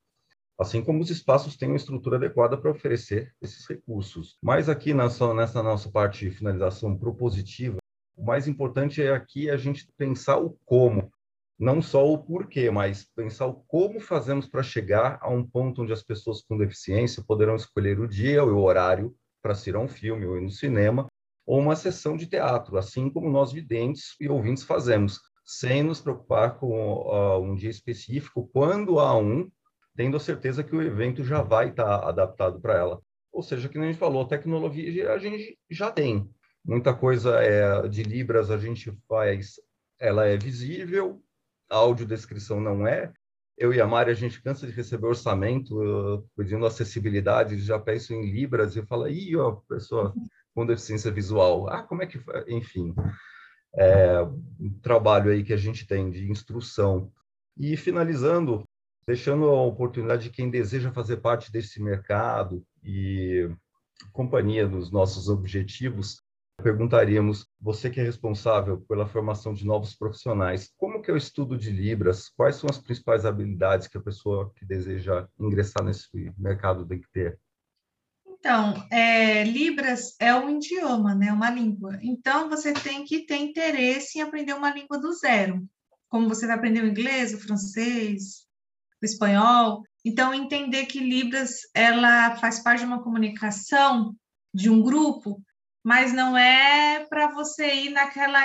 Assim 0.59 0.83
como 0.83 1.01
os 1.01 1.11
espaços 1.11 1.57
têm 1.57 1.69
uma 1.71 1.77
estrutura 1.77 2.17
adequada 2.17 2.57
para 2.57 2.71
oferecer 2.71 3.33
esses 3.41 3.67
recursos. 3.67 4.37
Mas 4.43 4.69
aqui 4.69 4.93
nessa, 4.93 5.33
nessa 5.33 5.63
nossa 5.63 5.91
parte 5.91 6.29
de 6.29 6.37
finalização 6.37 6.97
propositiva, 6.97 7.79
o 8.17 8.25
mais 8.25 8.47
importante 8.47 9.03
é 9.03 9.11
aqui 9.11 9.49
a 9.49 9.57
gente 9.57 9.89
pensar 9.97 10.39
o 10.39 10.59
como, 10.67 11.11
não 11.59 11.81
só 11.81 12.07
o 12.07 12.19
porquê, 12.19 12.71
mas 12.71 13.07
pensar 13.17 13.47
o 13.47 13.55
como 13.67 14.01
fazemos 14.01 14.47
para 14.47 14.63
chegar 14.63 15.19
a 15.23 15.31
um 15.31 15.43
ponto 15.43 15.83
onde 15.83 15.93
as 15.93 16.03
pessoas 16.03 16.43
com 16.43 16.59
deficiência 16.59 17.25
poderão 17.27 17.57
escolher 17.57 17.99
o 17.99 18.09
dia 18.09 18.45
ou 18.45 18.51
o 18.51 18.63
horário 18.63 19.17
para 19.43 19.53
assistir 19.53 19.75
a 19.75 19.81
um 19.81 19.89
filme 19.89 20.27
ou 20.27 20.37
ir 20.37 20.43
no 20.43 20.51
cinema, 20.51 21.07
ou 21.51 21.59
uma 21.59 21.75
sessão 21.75 22.17
de 22.17 22.29
teatro, 22.29 22.79
assim 22.79 23.11
como 23.11 23.29
nós 23.29 23.51
videntes 23.51 24.15
e 24.21 24.29
ouvintes 24.29 24.63
fazemos, 24.63 25.19
sem 25.45 25.83
nos 25.83 26.01
preocupar 26.01 26.57
com 26.61 26.71
uh, 26.71 27.43
um 27.43 27.57
dia 27.57 27.69
específico, 27.69 28.49
quando 28.53 29.01
há 29.01 29.19
um, 29.19 29.51
tendo 29.97 30.17
a 30.17 30.21
certeza 30.21 30.63
que 30.63 30.77
o 30.77 30.81
evento 30.81 31.25
já 31.25 31.43
vai 31.43 31.71
estar 31.71 32.03
tá 32.03 32.09
adaptado 32.09 32.61
para 32.61 32.79
ela. 32.79 33.03
Ou 33.33 33.43
seja, 33.43 33.69
que 33.69 33.77
a 33.77 33.83
gente 33.83 33.99
falou, 33.99 34.29
tecnologia 34.29 35.13
a 35.13 35.19
gente 35.19 35.59
já 35.69 35.91
tem. 35.91 36.31
Muita 36.65 36.95
coisa 36.95 37.43
é, 37.43 37.89
de 37.89 38.05
Libras 38.05 38.49
a 38.49 38.57
gente 38.57 38.97
faz, 39.09 39.55
ela 39.99 40.27
é 40.27 40.37
visível, 40.37 41.21
a 41.69 41.79
audiodescrição 41.79 42.61
não 42.61 42.87
é. 42.87 43.13
Eu 43.59 43.75
e 43.75 43.81
a 43.81 43.89
Mari, 43.89 44.13
a 44.13 44.15
gente 44.15 44.41
cansa 44.41 44.69
de 44.69 44.73
receber 44.73 45.09
orçamento 45.09 45.83
uh, 45.83 46.25
pedindo 46.37 46.65
acessibilidade, 46.65 47.59
já 47.59 47.77
peço 47.77 48.15
em 48.15 48.31
Libras 48.31 48.77
e 48.77 48.87
fala, 48.87 49.11
ih, 49.11 49.35
ó, 49.35 49.57
pessoa, 49.69 50.15
com 50.55 50.67
deficiência 50.67 51.11
visual. 51.11 51.69
Ah, 51.69 51.83
como 51.83 52.03
é 52.03 52.07
que, 52.07 52.21
enfim, 52.49 52.95
é, 53.75 54.23
um 54.59 54.71
trabalho 54.83 55.31
aí 55.31 55.45
que 55.45 55.53
a 55.53 55.57
gente 55.57 55.87
tem 55.87 56.11
de 56.11 56.31
instrução. 56.31 57.13
E 57.57 57.77
finalizando, 57.77 58.65
deixando 59.07 59.49
a 59.49 59.63
oportunidade 59.63 60.25
de 60.25 60.31
quem 60.31 60.51
deseja 60.51 60.93
fazer 60.93 61.19
parte 61.19 61.53
desse 61.53 61.83
mercado 61.83 62.65
e 62.83 63.51
companhia 64.13 64.67
dos 64.67 64.91
nossos 64.91 65.29
objetivos, 65.29 66.23
perguntaríamos, 66.63 67.47
você 67.61 67.91
que 67.91 68.01
é 68.01 68.03
responsável 68.03 68.81
pela 68.83 69.07
formação 69.07 69.53
de 69.53 69.67
novos 69.67 69.95
profissionais, 69.95 70.71
como 70.77 71.01
que 71.03 71.11
é 71.11 71.15
o 71.15 71.17
estudo 71.17 71.57
de 71.57 71.71
Libras? 71.71 72.29
Quais 72.29 72.57
são 72.57 72.69
as 72.69 72.79
principais 72.79 73.25
habilidades 73.25 73.89
que 73.89 73.97
a 73.97 74.03
pessoa 74.03 74.53
que 74.55 74.65
deseja 74.65 75.27
ingressar 75.39 75.85
nesse 75.85 76.09
mercado 76.39 76.87
tem 76.87 77.01
que 77.01 77.11
ter? 77.13 77.39
Então, 78.41 78.73
é, 78.91 79.45
Libras 79.45 80.17
é 80.19 80.35
um 80.35 80.57
idioma, 80.57 81.15
né, 81.15 81.31
uma 81.31 81.51
língua. 81.51 81.99
Então, 82.01 82.49
você 82.49 82.73
tem 82.73 83.05
que 83.05 83.27
ter 83.27 83.37
interesse 83.37 84.19
em 84.19 84.23
aprender 84.23 84.55
uma 84.55 84.73
língua 84.73 84.99
do 84.99 85.13
zero. 85.13 85.63
Como 86.09 86.27
você 86.27 86.47
vai 86.47 86.57
aprender 86.57 86.83
o 86.83 86.87
inglês, 86.87 87.35
o 87.35 87.39
francês, 87.39 88.47
o 89.01 89.05
espanhol. 89.05 89.83
Então, 90.03 90.33
entender 90.33 90.87
que 90.87 91.01
Libras 91.01 91.59
ela 91.75 92.35
faz 92.37 92.61
parte 92.61 92.81
de 92.81 92.87
uma 92.87 93.03
comunicação 93.03 94.17
de 94.55 94.71
um 94.71 94.81
grupo, 94.81 95.43
mas 95.85 96.11
não 96.15 96.37
é 96.37 97.05
para 97.11 97.31
você 97.33 97.75
ir 97.75 97.91
naquela 97.91 98.41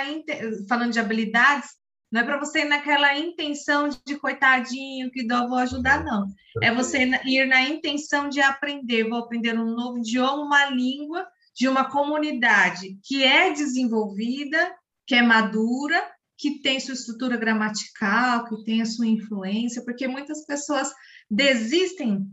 falando 0.68 0.92
de 0.92 1.00
habilidades, 1.00 1.70
não 2.10 2.20
é 2.20 2.24
para 2.24 2.38
você 2.38 2.60
ir 2.60 2.66
naquela 2.66 3.18
intenção 3.18 3.88
de 3.88 4.16
coitadinho, 4.18 5.10
que 5.10 5.26
dó, 5.26 5.48
vou 5.48 5.58
ajudar, 5.58 6.04
não. 6.04 6.26
É 6.62 6.72
você 6.72 7.04
ir 7.24 7.46
na 7.46 7.62
intenção 7.62 8.28
de 8.28 8.40
aprender, 8.40 9.08
vou 9.08 9.18
aprender 9.18 9.58
um 9.58 9.74
novo 9.74 9.98
idioma, 9.98 10.44
uma 10.44 10.66
língua 10.66 11.26
de 11.54 11.68
uma 11.68 11.90
comunidade 11.90 12.98
que 13.02 13.24
é 13.24 13.52
desenvolvida, 13.52 14.74
que 15.06 15.14
é 15.14 15.22
madura, 15.22 16.00
que 16.38 16.60
tem 16.60 16.78
sua 16.78 16.94
estrutura 16.94 17.36
gramatical, 17.36 18.44
que 18.44 18.64
tem 18.64 18.82
a 18.82 18.86
sua 18.86 19.06
influência, 19.06 19.82
porque 19.84 20.06
muitas 20.06 20.44
pessoas 20.44 20.92
desistem 21.30 22.26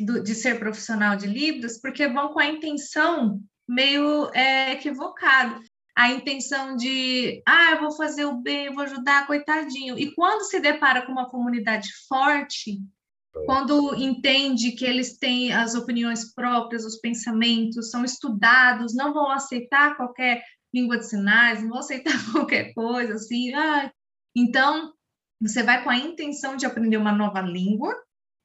do, 0.00 0.22
de 0.22 0.34
ser 0.34 0.58
profissional 0.58 1.16
de 1.16 1.26
Libras 1.26 1.80
porque 1.80 2.06
vão 2.08 2.32
com 2.32 2.38
a 2.38 2.46
intenção 2.46 3.40
meio 3.68 4.30
é, 4.32 4.72
equivocada 4.72 5.60
a 5.98 6.12
intenção 6.12 6.76
de, 6.76 7.42
ah, 7.44 7.72
eu 7.72 7.80
vou 7.80 7.90
fazer 7.90 8.24
o 8.24 8.36
bem, 8.36 8.66
eu 8.66 8.72
vou 8.72 8.84
ajudar, 8.84 9.26
coitadinho. 9.26 9.98
E 9.98 10.14
quando 10.14 10.44
se 10.44 10.60
depara 10.60 11.04
com 11.04 11.10
uma 11.10 11.28
comunidade 11.28 11.88
forte, 12.08 12.80
quando 13.44 13.96
entende 13.96 14.70
que 14.70 14.84
eles 14.84 15.18
têm 15.18 15.52
as 15.52 15.74
opiniões 15.74 16.32
próprias, 16.32 16.84
os 16.84 17.00
pensamentos, 17.00 17.90
são 17.90 18.04
estudados, 18.04 18.94
não 18.94 19.12
vão 19.12 19.28
aceitar 19.28 19.96
qualquer 19.96 20.44
língua 20.72 20.98
de 20.98 21.08
sinais, 21.08 21.62
não 21.62 21.70
vão 21.70 21.80
aceitar 21.80 22.12
qualquer 22.30 22.72
coisa, 22.74 23.14
assim, 23.14 23.52
ah. 23.54 23.90
Então, 24.36 24.92
você 25.40 25.64
vai 25.64 25.82
com 25.82 25.90
a 25.90 25.98
intenção 25.98 26.56
de 26.56 26.64
aprender 26.64 26.96
uma 26.96 27.12
nova 27.12 27.40
língua, 27.40 27.92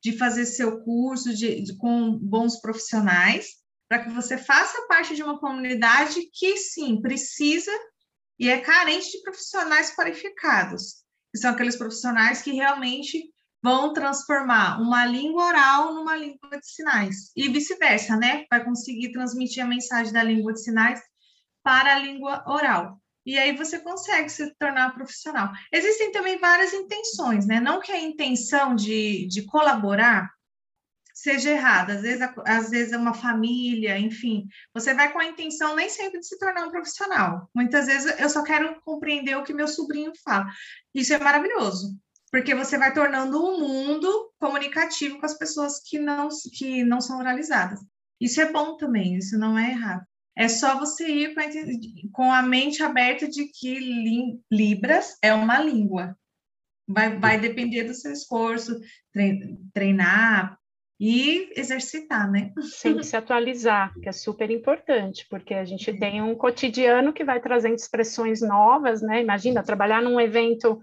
de 0.04 0.18
fazer 0.18 0.48
seu 0.48 0.84
curso 0.84 1.32
de, 1.32 1.62
de 1.62 1.78
com 1.78 2.18
bons 2.18 2.60
profissionais, 2.60 3.63
para 3.94 4.06
que 4.06 4.10
você 4.10 4.40
faça 4.40 4.88
parte 4.88 5.16
de 5.16 5.22
uma 5.22 5.38
comunidade 5.38 6.28
que, 6.34 6.58
sim, 6.58 7.00
precisa 7.00 7.72
e 8.40 8.50
é 8.50 8.60
carente 8.60 9.12
de 9.12 9.22
profissionais 9.22 9.96
qualificados, 9.96 11.04
que 11.32 11.38
são 11.38 11.52
aqueles 11.52 11.76
profissionais 11.76 12.42
que 12.42 12.54
realmente 12.54 13.24
vão 13.62 13.94
transformar 13.94 14.82
uma 14.82 15.06
língua 15.06 15.46
oral 15.46 15.94
numa 15.94 16.16
língua 16.16 16.60
de 16.60 16.68
sinais 16.68 17.32
e 17.36 17.48
vice-versa, 17.50 18.18
né? 18.18 18.46
Vai 18.50 18.66
conseguir 18.66 19.12
transmitir 19.12 19.64
a 19.64 19.68
mensagem 19.68 20.12
da 20.12 20.24
língua 20.24 20.54
de 20.54 20.64
sinais 20.64 21.00
para 21.62 21.94
a 21.94 22.00
língua 22.00 22.44
oral. 22.48 23.00
E 23.24 23.38
aí 23.38 23.56
você 23.56 23.78
consegue 23.80 24.28
se 24.28 24.56
tornar 24.56 24.96
profissional. 24.96 25.52
Existem 25.72 26.12
também 26.12 26.40
várias 26.40 26.74
intenções, 26.74 27.46
né? 27.46 27.60
Não 27.60 27.80
que 27.80 27.92
a 27.92 28.02
intenção 28.02 28.74
de, 28.74 29.28
de 29.28 29.44
colaborar 29.44 30.33
seja 31.24 31.52
errada. 31.52 31.94
Às 31.94 32.02
vezes, 32.02 32.30
às 32.46 32.70
vezes 32.70 32.92
é 32.92 32.98
uma 32.98 33.14
família, 33.14 33.98
enfim. 33.98 34.46
Você 34.74 34.94
vai 34.94 35.12
com 35.12 35.20
a 35.20 35.26
intenção 35.26 35.74
nem 35.74 35.90
sempre 35.90 36.20
de 36.20 36.28
se 36.28 36.38
tornar 36.38 36.68
um 36.68 36.72
profissional. 36.72 37.50
Muitas 37.56 37.86
vezes 37.86 38.20
eu 38.20 38.30
só 38.30 38.44
quero 38.44 38.82
compreender 38.82 39.38
o 39.38 39.44
que 39.44 39.54
meu 39.54 39.68
sobrinho 39.68 40.12
fala. 40.22 40.46
Isso 40.94 41.14
é 41.14 41.20
maravilhoso, 41.20 41.98
porque 42.30 42.54
você 42.54 42.78
vai 42.78 42.94
tornando 42.94 43.42
um 43.42 43.58
mundo 43.58 44.34
comunicativo 44.38 45.18
com 45.18 45.26
as 45.26 45.38
pessoas 45.38 45.80
que 45.80 45.98
não, 45.98 46.28
que 46.58 46.84
não 46.84 47.00
são 47.00 47.18
oralizadas. 47.20 47.80
Isso 48.20 48.42
é 48.42 48.52
bom 48.52 48.76
também, 48.76 49.16
isso 49.16 49.40
não 49.40 49.58
é 49.58 49.70
errado. 49.70 50.06
É 50.36 50.50
só 50.50 50.78
você 50.78 51.08
ir 51.08 51.36
com 52.12 52.34
a, 52.34 52.42
mente 52.42 52.84
aberta 52.84 53.30
de 53.30 53.46
que 53.46 54.42
Libras 54.52 55.16
é 55.22 55.34
uma 55.34 55.60
língua. 55.60 56.18
Vai, 56.86 57.18
vai 57.18 57.40
depender 57.40 57.84
do 57.84 57.94
seu 57.94 58.12
esforço, 58.12 58.78
treinar, 59.74 60.58
e 61.00 61.52
exercitar, 61.58 62.30
né? 62.30 62.52
Sempre 62.62 63.04
se 63.04 63.16
atualizar, 63.16 63.94
que 64.00 64.08
é 64.08 64.12
super 64.12 64.50
importante, 64.52 65.26
porque 65.30 65.54
a 65.54 65.66
gente 65.66 65.92
tem 65.98 66.22
um 66.22 66.36
cotidiano 66.36 67.12
que 67.12 67.24
vai 67.24 67.40
trazendo 67.40 67.76
expressões 67.76 68.42
novas, 68.42 69.02
né? 69.02 69.22
Imagina 69.22 69.64
trabalhar 69.64 70.02
num 70.02 70.20
evento 70.20 70.82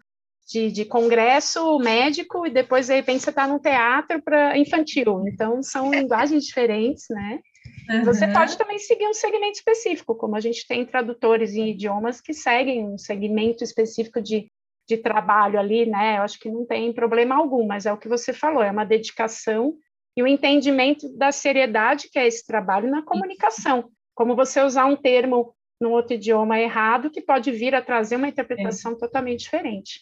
de, 0.51 0.71
de 0.71 0.85
congresso 0.85 1.79
médico 1.79 2.47
e 2.47 2.51
depois, 2.51 2.89
de 2.89 2.95
repente, 2.95 3.23
você 3.23 3.31
está 3.31 3.47
num 3.47 3.59
teatro 3.59 4.21
para 4.21 4.59
infantil. 4.59 5.25
Então, 5.29 5.63
são 5.63 5.91
linguagens 5.95 6.45
diferentes, 6.45 7.05
né? 7.09 7.41
Uhum. 7.89 8.05
Você 8.05 8.27
pode 8.29 8.59
também 8.59 8.79
seguir 8.79 9.07
um 9.07 9.15
segmento 9.15 9.59
específico, 9.59 10.15
como 10.15 10.35
a 10.35 10.41
gente 10.41 10.67
tem 10.67 10.85
tradutores 10.85 11.55
em 11.55 11.71
idiomas 11.71 12.21
que 12.21 12.35
seguem 12.35 12.85
um 12.85 12.99
segmento 12.99 13.63
específico 13.63 14.21
de, 14.21 14.49
de 14.89 14.97
trabalho 14.97 15.59
ali, 15.59 15.87
né? 15.87 16.19
Eu 16.19 16.23
acho 16.23 16.39
que 16.39 16.51
não 16.51 16.67
tem 16.67 16.93
problema 16.93 17.37
algum, 17.37 17.67
mas 17.67 17.87
é 17.87 17.93
o 17.93 17.99
que 17.99 18.09
você 18.09 18.33
falou, 18.33 18.63
é 18.63 18.71
uma 18.71 18.85
dedicação 18.85 19.77
e 20.21 20.23
o 20.23 20.27
entendimento 20.27 21.09
da 21.17 21.33
seriedade 21.33 22.11
que 22.11 22.19
é 22.19 22.27
esse 22.27 22.47
trabalho 22.47 22.91
na 22.91 23.03
comunicação. 23.03 23.91
Como 24.15 24.37
você 24.37 24.61
usar 24.61 24.85
um 24.85 24.95
termo 24.95 25.55
num 25.81 25.93
outro 25.93 26.13
idioma 26.13 26.61
errado 26.61 27.11
que 27.11 27.23
pode 27.23 27.51
vir 27.51 27.75
a 27.75 27.81
trazer 27.81 28.17
uma 28.17 28.29
interpretação 28.29 28.93
é. 28.93 28.97
totalmente 28.97 29.41
diferente. 29.41 30.01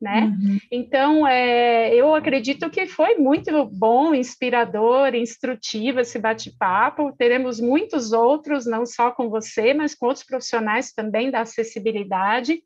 Né? 0.00 0.22
Uhum. 0.22 0.58
Então, 0.72 1.24
é, 1.24 1.94
eu 1.94 2.12
acredito 2.16 2.68
que 2.68 2.84
foi 2.86 3.16
muito 3.16 3.64
bom, 3.66 4.12
inspirador, 4.12 5.14
instrutivo 5.14 6.00
esse 6.00 6.18
bate-papo. 6.18 7.14
Teremos 7.16 7.60
muitos 7.60 8.12
outros, 8.12 8.66
não 8.66 8.84
só 8.84 9.12
com 9.12 9.28
você, 9.28 9.72
mas 9.72 9.94
com 9.94 10.06
outros 10.06 10.24
profissionais 10.24 10.92
também 10.92 11.30
da 11.30 11.42
acessibilidade. 11.42 12.60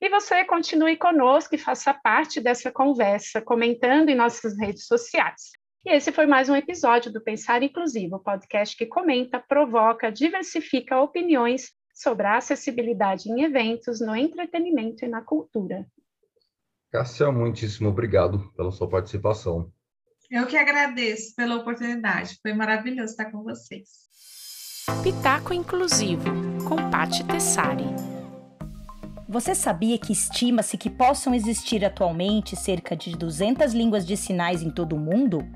E 0.00 0.08
você 0.08 0.44
continue 0.44 0.96
conosco 0.96 1.56
e 1.56 1.58
faça 1.58 1.92
parte 1.92 2.40
dessa 2.40 2.70
conversa, 2.70 3.42
comentando 3.42 4.10
em 4.10 4.14
nossas 4.14 4.56
redes 4.56 4.86
sociais. 4.86 5.63
E 5.86 5.90
esse 5.90 6.10
foi 6.10 6.24
mais 6.26 6.48
um 6.48 6.56
episódio 6.56 7.12
do 7.12 7.20
Pensar 7.20 7.62
Inclusivo, 7.62 8.18
podcast 8.18 8.74
que 8.74 8.86
comenta, 8.86 9.38
provoca, 9.38 10.10
diversifica 10.10 10.98
opiniões 10.98 11.72
sobre 11.92 12.26
a 12.26 12.38
acessibilidade 12.38 13.30
em 13.30 13.42
eventos, 13.42 14.00
no 14.00 14.16
entretenimento 14.16 15.04
e 15.04 15.08
na 15.08 15.20
cultura. 15.20 15.86
Cássia, 16.90 17.30
muitíssimo 17.30 17.90
obrigado 17.90 18.50
pela 18.56 18.70
sua 18.70 18.88
participação. 18.88 19.70
Eu 20.30 20.46
que 20.46 20.56
agradeço 20.56 21.34
pela 21.36 21.56
oportunidade, 21.56 22.38
foi 22.40 22.54
maravilhoso 22.54 23.10
estar 23.10 23.30
com 23.30 23.42
vocês. 23.42 23.88
Pitaco 25.02 25.52
Inclusivo, 25.52 26.24
com 26.66 26.76
Pati 26.90 27.26
Tessari. 27.26 27.84
Você 29.28 29.54
sabia 29.54 29.98
que 29.98 30.14
estima-se 30.14 30.78
que 30.78 30.88
possam 30.88 31.34
existir 31.34 31.84
atualmente 31.84 32.56
cerca 32.56 32.96
de 32.96 33.14
200 33.14 33.74
línguas 33.74 34.06
de 34.06 34.16
sinais 34.16 34.62
em 34.62 34.70
todo 34.70 34.96
o 34.96 34.98
mundo? 34.98 35.46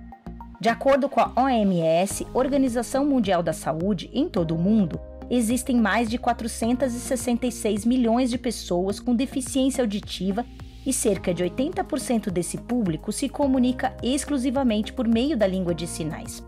De 0.61 0.69
acordo 0.69 1.09
com 1.09 1.21
a 1.21 1.33
OMS, 1.37 2.27
Organização 2.35 3.07
Mundial 3.07 3.45
da 3.45 3.53
Saúde, 3.53 4.11
em 4.13 4.29
todo 4.29 4.57
o 4.57 4.59
mundo, 4.59 5.01
existem 5.31 5.77
mais 5.77 6.11
de 6.11 6.19
466 6.19 7.85
milhões 7.85 8.29
de 8.29 8.37
pessoas 8.37 8.99
com 8.99 9.15
deficiência 9.15 9.83
auditiva 9.83 10.45
e 10.85 10.93
cerca 10.93 11.33
de 11.33 11.45
80% 11.45 12.31
desse 12.31 12.59
público 12.59 13.13
se 13.13 13.29
comunica 13.29 13.97
exclusivamente 14.03 14.93
por 14.93 15.07
meio 15.07 15.37
da 15.37 15.47
língua 15.47 15.73
de 15.73 15.87
sinais. 15.87 16.43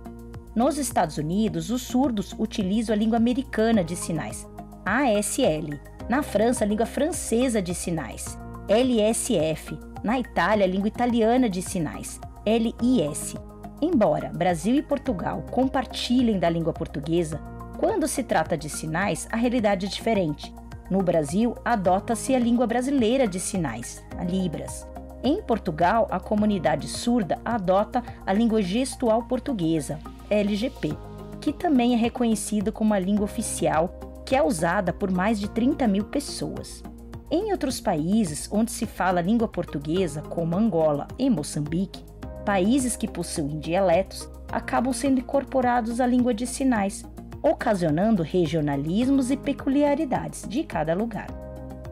Nos 0.56 0.76
Estados 0.76 1.16
Unidos, 1.16 1.70
os 1.70 1.82
surdos 1.82 2.34
utilizam 2.36 2.94
a 2.94 2.98
língua 2.98 3.16
americana 3.16 3.84
de 3.84 3.94
sinais, 3.94 4.44
ASL. 4.84 5.78
Na 6.08 6.24
França, 6.24 6.64
a 6.64 6.66
língua 6.66 6.86
francesa 6.86 7.62
de 7.62 7.76
sinais, 7.76 8.36
LSF. 8.68 9.78
Na 10.02 10.18
Itália, 10.18 10.64
a 10.64 10.68
língua 10.68 10.88
italiana 10.88 11.48
de 11.48 11.62
sinais, 11.62 12.18
LIS. 12.44 13.36
Embora 13.82 14.30
Brasil 14.34 14.74
e 14.76 14.82
Portugal 14.82 15.42
compartilhem 15.50 16.38
da 16.38 16.50
língua 16.50 16.72
portuguesa, 16.72 17.40
quando 17.78 18.06
se 18.06 18.22
trata 18.22 18.56
de 18.56 18.68
sinais, 18.68 19.26
a 19.32 19.36
realidade 19.36 19.86
é 19.86 19.88
diferente. 19.88 20.54
No 20.90 21.02
Brasil, 21.02 21.54
adota-se 21.64 22.34
a 22.34 22.38
língua 22.38 22.66
brasileira 22.66 23.26
de 23.26 23.40
sinais, 23.40 24.04
a 24.18 24.24
Libras. 24.24 24.86
Em 25.22 25.40
Portugal, 25.40 26.06
a 26.10 26.20
comunidade 26.20 26.88
surda 26.88 27.38
adota 27.44 28.02
a 28.26 28.32
língua 28.32 28.60
gestual 28.60 29.22
portuguesa, 29.22 29.98
LGP, 30.28 30.96
que 31.40 31.52
também 31.52 31.94
é 31.94 31.96
reconhecida 31.96 32.70
como 32.70 32.92
a 32.92 32.98
língua 32.98 33.24
oficial, 33.24 34.22
que 34.26 34.36
é 34.36 34.42
usada 34.42 34.92
por 34.92 35.10
mais 35.10 35.40
de 35.40 35.48
30 35.48 35.88
mil 35.88 36.04
pessoas. 36.04 36.82
Em 37.30 37.52
outros 37.52 37.80
países 37.80 38.48
onde 38.52 38.72
se 38.72 38.84
fala 38.84 39.20
língua 39.20 39.48
portuguesa, 39.48 40.20
como 40.22 40.56
Angola 40.56 41.06
e 41.18 41.30
Moçambique, 41.30 42.09
países 42.44 42.96
que 42.96 43.08
possuem 43.08 43.58
dialetos 43.58 44.28
acabam 44.50 44.92
sendo 44.92 45.20
incorporados 45.20 46.00
à 46.00 46.06
língua 46.06 46.34
de 46.34 46.46
sinais, 46.46 47.04
ocasionando 47.42 48.22
regionalismos 48.22 49.30
e 49.30 49.36
peculiaridades 49.36 50.46
de 50.48 50.64
cada 50.64 50.94
lugar. 50.94 51.28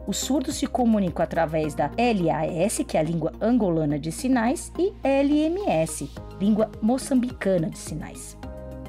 Os 0.05 0.17
surdos 0.17 0.55
se 0.55 0.65
comunicam 0.65 1.23
através 1.23 1.75
da 1.75 1.91
LAS, 1.97 2.79
que 2.87 2.97
é 2.97 2.99
a 2.99 3.03
língua 3.03 3.31
angolana 3.39 3.99
de 3.99 4.11
sinais, 4.11 4.71
e 4.77 4.91
LMS, 5.03 6.09
língua 6.39 6.71
moçambicana 6.81 7.69
de 7.69 7.77
sinais. 7.77 8.35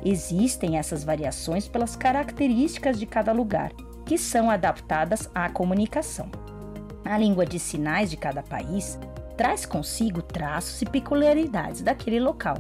Existem 0.03 0.79
essas 0.79 1.05
variações 1.05 1.69
pelas 1.69 1.95
características 1.95 2.99
de 2.99 3.05
cada 3.05 3.33
lugar, 3.33 3.71
que 4.07 4.17
são 4.17 4.51
adaptadas 4.51 5.29
à 5.35 5.49
comunicação. 5.51 6.31
A 7.05 7.19
língua 7.19 7.45
de 7.45 7.59
sinais 7.59 8.11
de 8.11 8.17
cada 8.17 8.43
país 8.43 8.99
traz 9.41 9.65
consigo 9.65 10.21
traços 10.21 10.83
e 10.83 10.85
peculiaridades 10.85 11.81
daquele 11.81 12.21
local, 12.21 12.59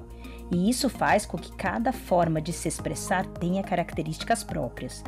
e 0.50 0.70
isso 0.70 0.88
faz 0.88 1.26
com 1.26 1.36
que 1.36 1.52
cada 1.52 1.92
forma 1.92 2.40
de 2.40 2.54
se 2.54 2.68
expressar 2.68 3.26
tenha 3.26 3.62
características 3.62 4.42
próprias. 4.42 5.04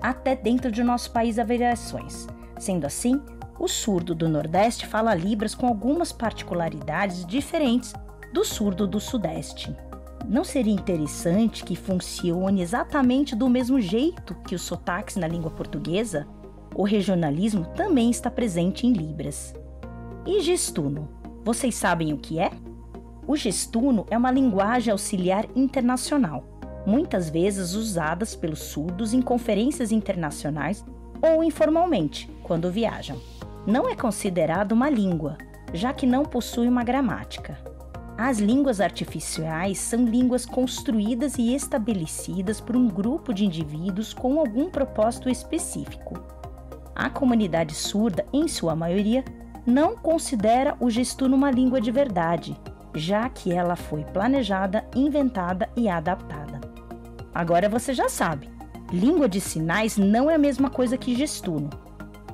Até 0.00 0.34
dentro 0.34 0.72
de 0.72 0.82
nosso 0.82 1.12
país 1.12 1.38
há 1.38 1.44
variações. 1.44 2.26
Sendo 2.58 2.86
assim, 2.86 3.20
o 3.58 3.68
surdo 3.68 4.14
do 4.14 4.30
Nordeste 4.30 4.86
fala 4.86 5.14
Libras 5.14 5.54
com 5.54 5.66
algumas 5.66 6.10
particularidades 6.10 7.26
diferentes 7.26 7.92
do 8.32 8.42
surdo 8.42 8.86
do 8.86 8.98
Sudeste. 8.98 9.76
Não 10.26 10.42
seria 10.42 10.72
interessante 10.72 11.64
que 11.64 11.76
funcione 11.76 12.62
exatamente 12.62 13.36
do 13.36 13.46
mesmo 13.46 13.78
jeito 13.78 14.34
que 14.46 14.54
os 14.54 14.62
sotaques 14.62 15.16
na 15.16 15.28
língua 15.28 15.50
portuguesa? 15.50 16.26
O 16.74 16.82
regionalismo 16.82 17.66
também 17.76 18.10
está 18.10 18.30
presente 18.30 18.86
em 18.86 18.94
Libras. 18.94 19.52
E 20.26 20.40
gestuno? 20.42 21.08
Vocês 21.42 21.74
sabem 21.74 22.12
o 22.12 22.18
que 22.18 22.38
é? 22.38 22.50
O 23.26 23.36
gestuno 23.36 24.04
é 24.10 24.18
uma 24.18 24.30
linguagem 24.30 24.92
auxiliar 24.92 25.46
internacional, 25.56 26.44
muitas 26.86 27.30
vezes 27.30 27.74
usadas 27.74 28.36
pelos 28.36 28.58
surdos 28.58 29.14
em 29.14 29.22
conferências 29.22 29.90
internacionais 29.90 30.84
ou 31.22 31.42
informalmente, 31.42 32.30
quando 32.42 32.70
viajam. 32.70 33.18
Não 33.66 33.88
é 33.88 33.94
considerado 33.94 34.72
uma 34.72 34.90
língua, 34.90 35.38
já 35.72 35.92
que 35.92 36.06
não 36.06 36.24
possui 36.24 36.68
uma 36.68 36.84
gramática. 36.84 37.58
As 38.18 38.38
línguas 38.38 38.78
artificiais 38.78 39.78
são 39.78 40.04
línguas 40.04 40.44
construídas 40.44 41.38
e 41.38 41.54
estabelecidas 41.54 42.60
por 42.60 42.76
um 42.76 42.88
grupo 42.88 43.32
de 43.32 43.46
indivíduos 43.46 44.12
com 44.12 44.38
algum 44.38 44.68
propósito 44.68 45.30
específico. 45.30 46.22
A 46.94 47.08
comunidade 47.08 47.74
surda, 47.74 48.26
em 48.30 48.46
sua 48.46 48.76
maioria, 48.76 49.24
não 49.70 49.96
considera 49.96 50.76
o 50.80 50.90
gestuno 50.90 51.36
uma 51.36 51.50
língua 51.50 51.80
de 51.80 51.90
verdade, 51.90 52.56
já 52.94 53.28
que 53.28 53.52
ela 53.52 53.76
foi 53.76 54.04
planejada, 54.04 54.84
inventada 54.94 55.70
e 55.76 55.88
adaptada. 55.88 56.60
Agora 57.32 57.68
você 57.68 57.94
já 57.94 58.08
sabe, 58.08 58.50
língua 58.92 59.28
de 59.28 59.40
sinais 59.40 59.96
não 59.96 60.28
é 60.28 60.34
a 60.34 60.38
mesma 60.38 60.68
coisa 60.68 60.98
que 60.98 61.14
gestuno. 61.14 61.70